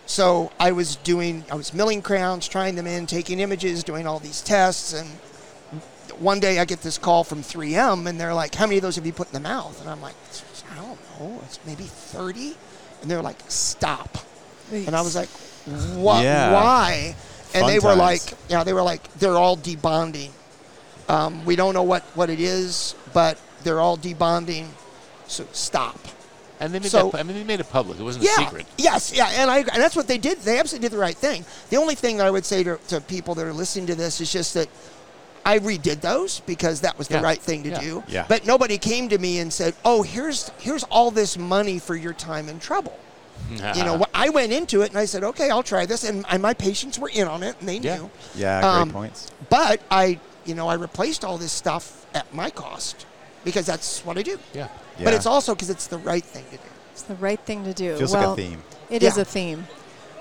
So 0.06 0.52
I 0.60 0.72
was 0.72 0.96
doing 0.96 1.44
I 1.50 1.54
was 1.54 1.72
milling 1.72 2.02
crowns, 2.02 2.46
trying 2.46 2.74
them 2.74 2.86
in, 2.86 3.06
taking 3.06 3.40
images, 3.40 3.82
doing 3.82 4.06
all 4.06 4.18
these 4.18 4.42
tests, 4.42 4.92
and 4.92 5.08
one 6.18 6.38
day 6.38 6.58
I 6.58 6.64
get 6.64 6.82
this 6.82 6.98
call 6.98 7.24
from 7.24 7.42
3M, 7.42 8.06
and 8.06 8.20
they're 8.20 8.34
like, 8.34 8.54
"How 8.54 8.66
many 8.66 8.76
of 8.76 8.82
those 8.82 8.96
have 8.96 9.06
you 9.06 9.12
put 9.12 9.28
in 9.28 9.32
the 9.32 9.40
mouth?" 9.40 9.80
And 9.80 9.90
I'm 9.90 10.02
like, 10.02 10.14
"I 10.70 10.76
don't 10.76 10.98
know. 11.18 11.40
It's 11.44 11.58
maybe 11.66 11.84
30." 11.84 12.56
And 13.02 13.10
they're 13.10 13.22
like, 13.22 13.38
"Stop." 13.48 14.18
And 14.70 14.94
I 14.94 15.00
was 15.00 15.16
like, 15.16 15.28
"What? 15.96 16.22
Yeah. 16.22 16.52
Why?" 16.52 17.16
And 17.54 17.62
Fun 17.62 17.70
they 17.70 17.78
were 17.78 17.94
like, 17.94 18.22
"Yeah, 18.48 18.64
they 18.64 18.72
were 18.72 18.82
like, 18.82 19.12
they're 19.14 19.36
all 19.36 19.56
debonding. 19.56 20.30
Um, 21.08 21.44
we 21.44 21.56
don't 21.56 21.72
know 21.74 21.82
what 21.82 22.02
what 22.14 22.30
it 22.30 22.40
is, 22.40 22.94
but 23.12 23.38
they're 23.64 23.80
all 23.80 23.96
debonding. 23.98 24.66
So 25.26 25.46
stop." 25.52 25.98
And 26.60 26.72
they 26.72 26.78
made 26.78 26.90
So- 26.90 27.10
that, 27.10 27.18
I 27.18 27.22
mean, 27.24 27.36
they 27.36 27.42
made 27.44 27.58
it 27.60 27.68
public. 27.70 27.98
It 27.98 28.04
wasn't 28.04 28.24
Yeah. 28.24 28.36
a 28.36 28.44
secret. 28.44 28.66
Yes. 28.78 29.12
Yeah. 29.12 29.26
And 29.34 29.50
I 29.50 29.58
and 29.58 29.82
that's 29.82 29.96
what 29.96 30.06
they 30.06 30.18
did. 30.18 30.40
They 30.42 30.58
absolutely 30.58 30.88
did 30.88 30.94
the 30.94 31.00
right 31.00 31.16
thing. 31.16 31.44
The 31.70 31.76
only 31.78 31.94
thing 31.96 32.18
that 32.18 32.26
I 32.26 32.30
would 32.30 32.46
say 32.46 32.62
to, 32.62 32.78
to 32.88 33.00
people 33.00 33.34
that 33.34 33.44
are 33.44 33.52
listening 33.52 33.86
to 33.88 33.94
this 33.96 34.20
is 34.20 34.30
just 34.32 34.54
that 34.54 34.68
I 35.44 35.58
redid 35.58 36.00
those 36.00 36.40
because 36.46 36.80
that 36.82 36.96
was 36.96 37.08
the 37.08 37.14
Yeah. 37.16 37.22
right 37.22 37.42
thing 37.42 37.64
to 37.64 37.70
Yeah. 37.70 37.80
do. 37.80 38.02
Yeah. 38.08 38.24
But 38.28 38.46
nobody 38.46 38.78
came 38.78 39.08
to 39.10 39.18
me 39.18 39.40
and 39.40 39.52
said, 39.52 39.74
"Oh, 39.84 40.02
here's 40.02 40.50
here's 40.58 40.84
all 40.84 41.10
this 41.10 41.36
money 41.36 41.78
for 41.80 41.96
your 41.96 42.12
time 42.14 42.48
and 42.48 42.62
trouble." 42.62 42.96
You 43.50 43.84
know, 43.84 44.06
I 44.14 44.28
went 44.30 44.52
into 44.52 44.82
it 44.82 44.90
and 44.90 44.98
I 44.98 45.04
said, 45.06 45.22
"Okay, 45.24 45.50
I'll 45.50 45.62
try 45.64 45.84
this," 45.86 46.04
and, 46.04 46.24
and 46.30 46.40
my 46.40 46.54
patients 46.54 46.98
were 46.98 47.10
in 47.10 47.26
on 47.26 47.42
it 47.42 47.56
and 47.60 47.68
they 47.68 47.78
Yeah. 47.78 47.96
knew. 47.96 48.10
Yeah, 48.36 48.60
great 48.60 48.70
Um, 48.70 48.90
points. 48.90 49.26
But 49.50 49.80
I, 49.90 50.18
you 50.46 50.54
know, 50.54 50.68
I 50.68 50.74
replaced 50.74 51.24
all 51.24 51.36
this 51.36 51.52
stuff 51.52 52.06
at 52.14 52.32
my 52.32 52.48
cost. 52.48 53.04
Because 53.44 53.66
that's 53.66 54.04
what 54.04 54.18
I 54.18 54.22
do. 54.22 54.38
Yeah. 54.52 54.68
But 55.02 55.14
it's 55.14 55.26
also 55.26 55.54
because 55.54 55.70
it's 55.70 55.86
the 55.86 55.98
right 55.98 56.24
thing 56.24 56.44
to 56.50 56.56
do. 56.56 56.62
It's 56.92 57.02
the 57.02 57.16
right 57.16 57.40
thing 57.40 57.64
to 57.64 57.74
do. 57.74 57.96
Feels 57.96 58.12
well, 58.12 58.30
like 58.30 58.38
a 58.38 58.42
theme. 58.42 58.62
It 58.90 59.02
is 59.02 59.16
Yeah. 59.16 59.22
a 59.22 59.24
theme. 59.24 59.66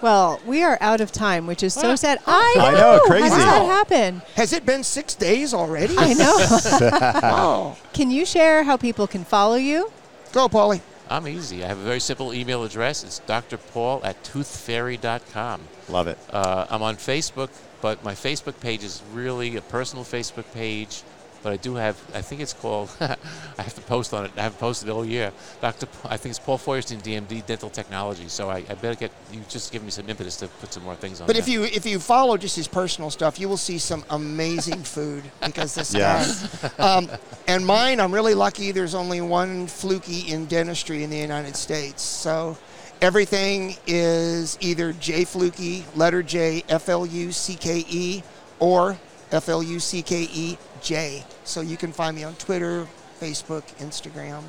Well, 0.02 0.42
we 0.46 0.64
are 0.64 0.78
out 0.82 1.00
of 1.00 1.12
time, 1.14 1.48
which 1.48 1.64
is 1.64 1.74
so 1.74 1.92
Ah. 1.92 1.96
sad. 1.96 2.20
I 2.28 2.54
know. 2.58 2.66
I 2.66 2.72
know, 2.72 3.00
crazy. 3.06 3.30
How 3.30 3.38
did 3.38 3.48
that 3.48 3.66
happen? 3.66 4.22
Has 4.36 4.52
it 4.52 4.66
been 4.66 4.84
six 4.84 5.16
days 5.16 5.54
already? 5.54 5.96
I 5.98 6.14
know. 6.14 6.36
wow. 7.22 7.78
can 7.94 8.12
you 8.12 8.26
share 8.26 8.64
how 8.64 8.76
people 8.76 9.08
can 9.08 9.24
follow 9.24 9.56
you? 9.56 9.92
Go, 10.34 10.50
Paulie. 10.50 10.82
I'm 11.10 11.28
easy. 11.28 11.64
I 11.64 11.68
have 11.68 11.78
a 11.78 11.84
very 11.84 12.00
simple 12.00 12.34
email 12.34 12.64
address. 12.64 13.04
It's 13.04 13.22
drpaul 13.28 14.04
at 14.04 14.22
toothfairy.com. 14.24 15.62
Love 15.90 16.08
it. 16.08 16.18
Uh, 16.32 16.66
I'm 16.70 16.82
on 16.82 16.96
Facebook, 16.98 17.50
but 17.82 18.04
my 18.04 18.14
Facebook 18.14 18.60
page 18.60 18.84
is 18.84 19.02
really 19.14 19.56
a 19.56 19.62
personal 19.62 20.04
Facebook 20.04 20.46
page. 20.54 21.04
But 21.44 21.52
I 21.54 21.58
do 21.58 21.76
have, 21.76 22.00
I 22.16 22.22
think 22.22 22.40
it's 22.42 22.54
called, 22.54 22.90
I 23.02 23.18
have 23.58 23.74
to 23.76 23.82
post 23.82 24.14
on 24.14 24.24
it. 24.26 24.32
I 24.38 24.44
haven't 24.44 24.60
posted 24.60 24.88
it 24.88 24.92
all 24.94 25.06
year. 25.06 25.32
Dr. 25.62 25.88
I 26.06 26.16
think 26.16 26.32
it's 26.32 26.40
Paul 26.40 26.58
Feuerstein, 26.58 27.02
DMD, 27.02 27.46
Dental 27.46 27.70
Technology. 27.70 28.30
So 28.30 28.50
I, 28.50 28.58
I 28.70 28.76
better 28.76 28.96
get, 28.96 29.12
you 29.32 29.42
just 29.50 29.72
give 29.74 29.84
me 29.84 29.92
some 29.92 30.10
impetus 30.10 30.38
to 30.38 30.48
put 30.48 30.72
some 30.74 30.84
more 30.84 30.96
things 30.96 31.20
on 31.20 31.28
But 31.28 31.36
there. 31.36 31.42
if 31.44 31.50
you 31.50 31.64
if 31.66 31.86
you 31.86 32.00
follow 32.00 32.38
just 32.38 32.56
his 32.56 32.68
personal 32.70 33.10
stuff, 33.12 33.40
you 33.40 33.50
will 33.50 33.58
see 33.58 33.78
some 33.78 34.06
amazing 34.10 34.84
food 34.96 35.24
because 35.46 35.76
this 35.76 35.94
Yeah. 35.94 36.26
guy. 36.62 36.70
Um, 36.98 37.10
and 37.48 37.66
mine, 37.66 38.00
I'm 38.00 38.14
really 38.14 38.34
lucky. 38.36 38.72
There's 38.72 38.96
only 38.96 39.20
one 39.20 39.68
Flucke 39.68 40.30
in 40.32 40.46
dentistry 40.46 41.04
in 41.04 41.10
the 41.10 41.18
United 41.18 41.58
States, 41.58 42.02
so 42.02 42.58
everything 43.02 43.76
is 43.86 44.58
either 44.62 44.94
J 44.94 45.26
Flucke, 45.26 45.84
letter 45.98 46.24
J, 46.24 46.64
F 46.70 46.88
L 46.88 47.06
U 47.06 47.32
C 47.34 47.56
K 47.56 47.84
E, 47.90 48.24
or 48.60 48.98
F 49.32 49.50
L 49.50 49.62
U 49.62 49.80
C 49.80 50.02
K 50.02 50.28
E 50.32 50.58
J. 50.84 51.24
So 51.44 51.62
you 51.62 51.78
can 51.78 51.92
find 51.92 52.16
me 52.16 52.24
on 52.24 52.36
Twitter, 52.36 52.88
Facebook, 53.20 53.64
Instagram, 53.80 54.44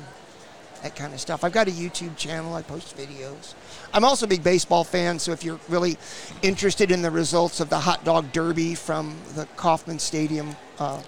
that 0.83 0.95
kind 0.95 1.13
of 1.13 1.19
stuff. 1.19 1.43
I've 1.43 1.53
got 1.53 1.67
a 1.67 1.71
YouTube 1.71 2.15
channel. 2.17 2.53
I 2.53 2.61
post 2.61 2.95
videos. 2.97 3.53
I'm 3.93 4.03
also 4.03 4.25
a 4.25 4.29
big 4.29 4.43
baseball 4.43 4.83
fan, 4.83 5.17
so 5.17 5.31
if 5.31 5.43
you're 5.43 5.59
really 5.69 5.97
interested 6.41 6.91
in 6.91 7.01
the 7.01 7.09
results 7.09 7.59
of 7.59 7.69
the 7.69 7.79
hot 7.79 8.03
dog 8.03 8.31
derby 8.33 8.75
from 8.75 9.15
the 9.35 9.45
Kauffman 9.55 9.97
Stadium, 9.99 10.55
uh, 10.77 11.01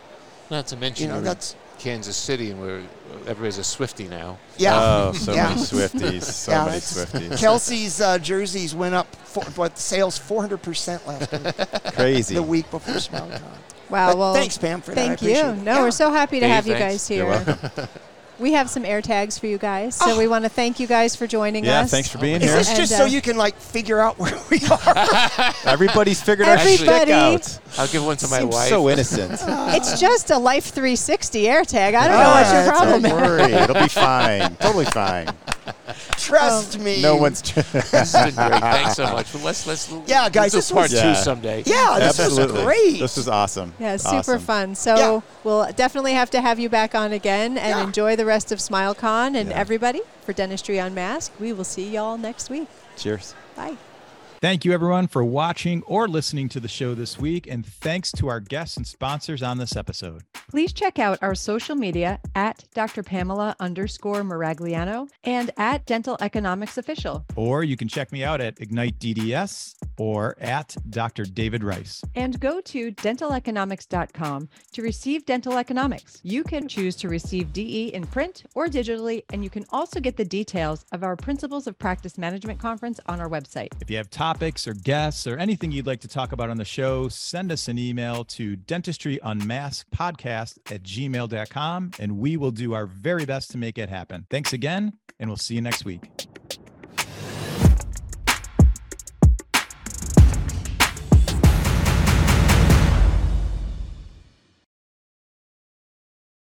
Not 0.50 0.68
to 0.68 0.78
mention 0.78 1.04
you 1.04 1.08
know, 1.10 1.16
we're 1.16 1.20
in 1.20 1.26
that's 1.26 1.56
Kansas 1.78 2.18
City, 2.18 2.50
and 2.52 2.60
we're 2.60 2.82
everybody's 3.28 3.58
a 3.60 3.64
Swifty 3.64 4.08
now. 4.08 4.40
yeah. 4.58 4.80
Oh, 4.80 5.12
so 5.14 5.34
yeah. 5.36 5.50
many 5.50 5.62
Swifties. 5.62 6.24
So 6.48 6.52
Yeah, 6.54 6.66
many 6.66 6.78
Swifties. 6.80 7.38
Kelsey's 7.40 8.02
uh, 8.02 8.18
jerseys 8.18 8.74
went 8.74 8.96
up 8.96 9.14
for 9.18 9.44
what 9.52 9.78
sales 9.78 10.18
400% 10.18 11.06
last 11.06 11.32
week, 11.32 11.94
Crazy. 11.94 12.34
the 12.36 12.42
week 12.42 12.72
before 12.72 12.96
SmileCon. 12.96 13.42
Wow. 13.90 14.08
But 14.10 14.18
well, 14.18 14.34
thanks, 14.34 14.58
Pam, 14.58 14.82
for 14.82 14.94
that. 14.94 15.18
Thank 15.20 15.22
you. 15.22 15.34
No, 15.64 15.76
Yeah. 15.76 15.82
we're 15.82 15.92
so 15.92 16.12
happy 16.12 16.40
to 16.40 16.46
Dave, 16.46 16.56
have 16.56 16.68
you 16.68 16.74
thanks. 16.76 17.08
guys 17.08 17.18
You're 17.18 17.40
here. 17.40 17.90
We 18.40 18.54
have 18.54 18.70
some 18.70 18.86
air 18.86 19.02
tags 19.02 19.40
for 19.40 19.48
you 19.48 19.58
guys, 19.58 19.96
so 19.96 20.16
we 20.16 20.28
want 20.28 20.44
to 20.46 20.50
thank 20.50 20.80
you 20.80 20.86
guys 20.86 21.16
for 21.16 21.26
joining 21.26 21.66
Yeah, 21.66 21.80
us. 21.80 21.86
Yeah, 21.92 21.96
thanks 21.98 22.10
for 22.10 22.20
being 22.20 22.36
Is 22.36 22.44
here. 22.44 22.56
this 22.58 22.68
And, 22.70 22.78
just 22.78 22.94
uh, 22.94 22.98
so 22.98 23.06
you 23.06 23.20
can 23.20 23.36
like 23.36 23.56
figure 23.56 24.00
out 24.00 24.20
where 24.20 24.38
we 24.52 24.60
are? 24.70 25.54
Everybody's 25.66 26.22
figured 26.22 26.48
our 26.48 26.54
Everybody- 26.54 27.08
shtick 27.08 27.10
out. 27.10 27.60
I'll 27.80 27.88
give 27.88 28.06
one 28.06 28.16
to 28.18 28.28
my 28.28 28.42
Seems 28.42 28.54
wife. 28.54 28.70
so 28.70 28.90
innocent. 28.92 29.32
It's 29.76 30.00
just 30.00 30.30
a 30.30 30.38
Life 30.38 30.66
360 30.66 31.50
air 31.50 31.64
tag. 31.64 31.96
I 31.96 32.08
don't 32.08 32.20
know 32.20 32.30
what 32.30 32.54
your 32.54 32.74
Ah, 32.76 32.78
problem 32.78 33.02
Don't 33.02 33.24
is. 33.24 33.28
worry, 33.28 33.54
it'll 33.54 33.82
be 33.82 33.88
fine. 33.88 34.56
Totally 34.58 34.86
fine. 34.86 35.30
Trust 36.18 36.78
um, 36.78 36.84
me. 36.84 37.02
No 37.02 37.16
one's. 37.16 37.42
this 37.54 37.92
has 37.92 38.14
been 38.14 38.36
great. 38.36 38.62
Thanks 38.62 38.96
so 38.96 39.04
much. 39.12 39.34
Well, 39.34 39.44
let's 39.44 39.66
let's 39.66 39.92
Yeah, 40.06 40.30
guys, 40.30 40.52
this 40.52 40.68
do 40.70 40.74
part 40.76 40.92
was- 40.92 41.00
two 41.00 41.08
Yeah. 41.08 41.14
someday. 41.14 41.64
Yeah, 41.66 41.98
this 42.00 42.20
Absolutely. 42.20 42.54
was 42.54 42.64
great. 42.64 43.00
This 43.00 43.18
was 43.18 43.28
awesome. 43.28 43.74
Yeah, 43.80 43.98
super 43.98 44.16
Awesome. 44.18 44.40
fun. 44.40 44.76
So 44.76 44.96
Yeah. 44.96 45.22
we'll 45.44 45.72
definitely 45.74 46.14
have 46.14 46.30
to 46.32 46.42
have 46.42 46.60
you 46.60 46.70
back 46.70 46.96
on 46.96 47.12
again 47.12 47.58
and 47.58 47.78
Yeah. 47.80 47.84
enjoy 47.84 48.16
the 48.16 48.26
rest 48.26 48.52
of 48.52 48.60
SmileCon. 48.60 49.36
And 49.36 49.50
Yeah. 49.50 49.58
everybody, 49.58 50.02
for 50.26 50.34
Dentistry 50.34 50.78
Unmasked, 50.78 51.40
we 51.40 51.54
will 51.54 51.64
see 51.64 51.90
y'all 51.90 52.18
next 52.18 52.50
week. 52.50 52.68
Cheers. 52.98 53.34
Bye. 53.56 53.78
Thank 54.40 54.66
you, 54.66 54.72
everyone, 54.72 55.08
for 55.08 55.24
watching 55.24 55.82
or 55.88 56.08
listening 56.08 56.48
to 56.50 56.60
the 56.60 56.68
show 56.68 56.94
this 56.94 57.18
week. 57.18 57.48
And 57.48 57.66
thanks 57.66 58.12
to 58.14 58.28
our 58.28 58.40
guests 58.40 58.78
and 58.78 58.86
sponsors 58.86 59.42
on 59.42 59.58
this 59.58 59.76
episode. 59.76 60.22
Please 60.52 60.72
check 60.72 61.00
out 61.00 61.18
our 61.24 61.34
social 61.34 61.76
media 61.76 62.20
at 62.36 62.64
Dr. 62.76 63.02
Pamela 63.02 63.56
underscore 63.60 64.22
Maragliano 64.22 65.10
and 65.24 65.50
at 65.58 65.88
Dental 65.88 66.18
Economics 66.22 66.78
Official. 66.78 67.26
Or 67.36 67.64
you 67.64 67.76
can 67.76 67.88
check 67.88 68.12
me 68.12 68.24
out 68.24 68.40
at 68.40 68.62
Ignite 68.62 69.00
DDS 69.00 69.74
or 69.98 70.36
at 70.40 70.76
Dr. 70.88 71.26
David 71.26 71.64
Rice. 71.64 72.04
And 72.14 72.40
go 72.40 72.62
to 72.62 72.92
dentaleconomics.com 72.92 74.50
to 74.74 74.82
receive 74.84 75.26
dental 75.26 75.58
economics. 75.58 76.20
You 76.22 76.44
can 76.44 76.68
choose 76.68 76.96
to 76.98 77.10
receive 77.10 77.54
DE 77.54 77.88
in 77.88 78.06
print 78.06 78.44
or 78.54 78.68
digitally, 78.68 79.24
and 79.32 79.44
you 79.44 79.50
can 79.50 79.66
also 79.72 80.00
get 80.00 80.16
the 80.16 80.26
details 80.26 80.86
of 80.92 81.04
our 81.04 81.16
Principles 81.16 81.66
of 81.66 81.80
Practice 81.80 82.20
Management 82.20 82.60
conference 82.60 83.00
on 83.08 83.20
our 83.20 83.30
website. 83.30 83.70
If 83.82 83.90
you 83.90 83.98
have 83.98 84.12
topics 84.28 84.68
or 84.68 84.74
guests 84.74 85.26
or 85.26 85.38
anything 85.38 85.72
you'd 85.72 85.88
like 85.88 86.02
to 86.02 86.08
talk 86.08 86.34
about 86.34 86.50
on 86.50 86.58
the 86.58 86.66
show, 86.66 87.08
send 87.08 87.50
us 87.50 87.70
an 87.70 87.80
email 87.80 88.26
to 88.26 88.58
dentistryunmaskpodcast 88.58 90.58
at 90.70 90.84
gmail.com 90.84 91.92
and 91.98 92.18
we 92.18 92.36
will 92.36 92.52
do 92.52 92.74
our 92.74 92.86
very 92.86 93.24
best 93.24 93.52
to 93.52 93.58
make 93.58 93.78
it 93.78 93.88
happen. 93.88 94.26
Thanks 94.30 94.52
again, 94.52 94.92
and 95.18 95.30
we'll 95.30 95.38
see 95.38 95.56
you 95.56 95.62
next 95.62 95.86
week. 95.86 96.10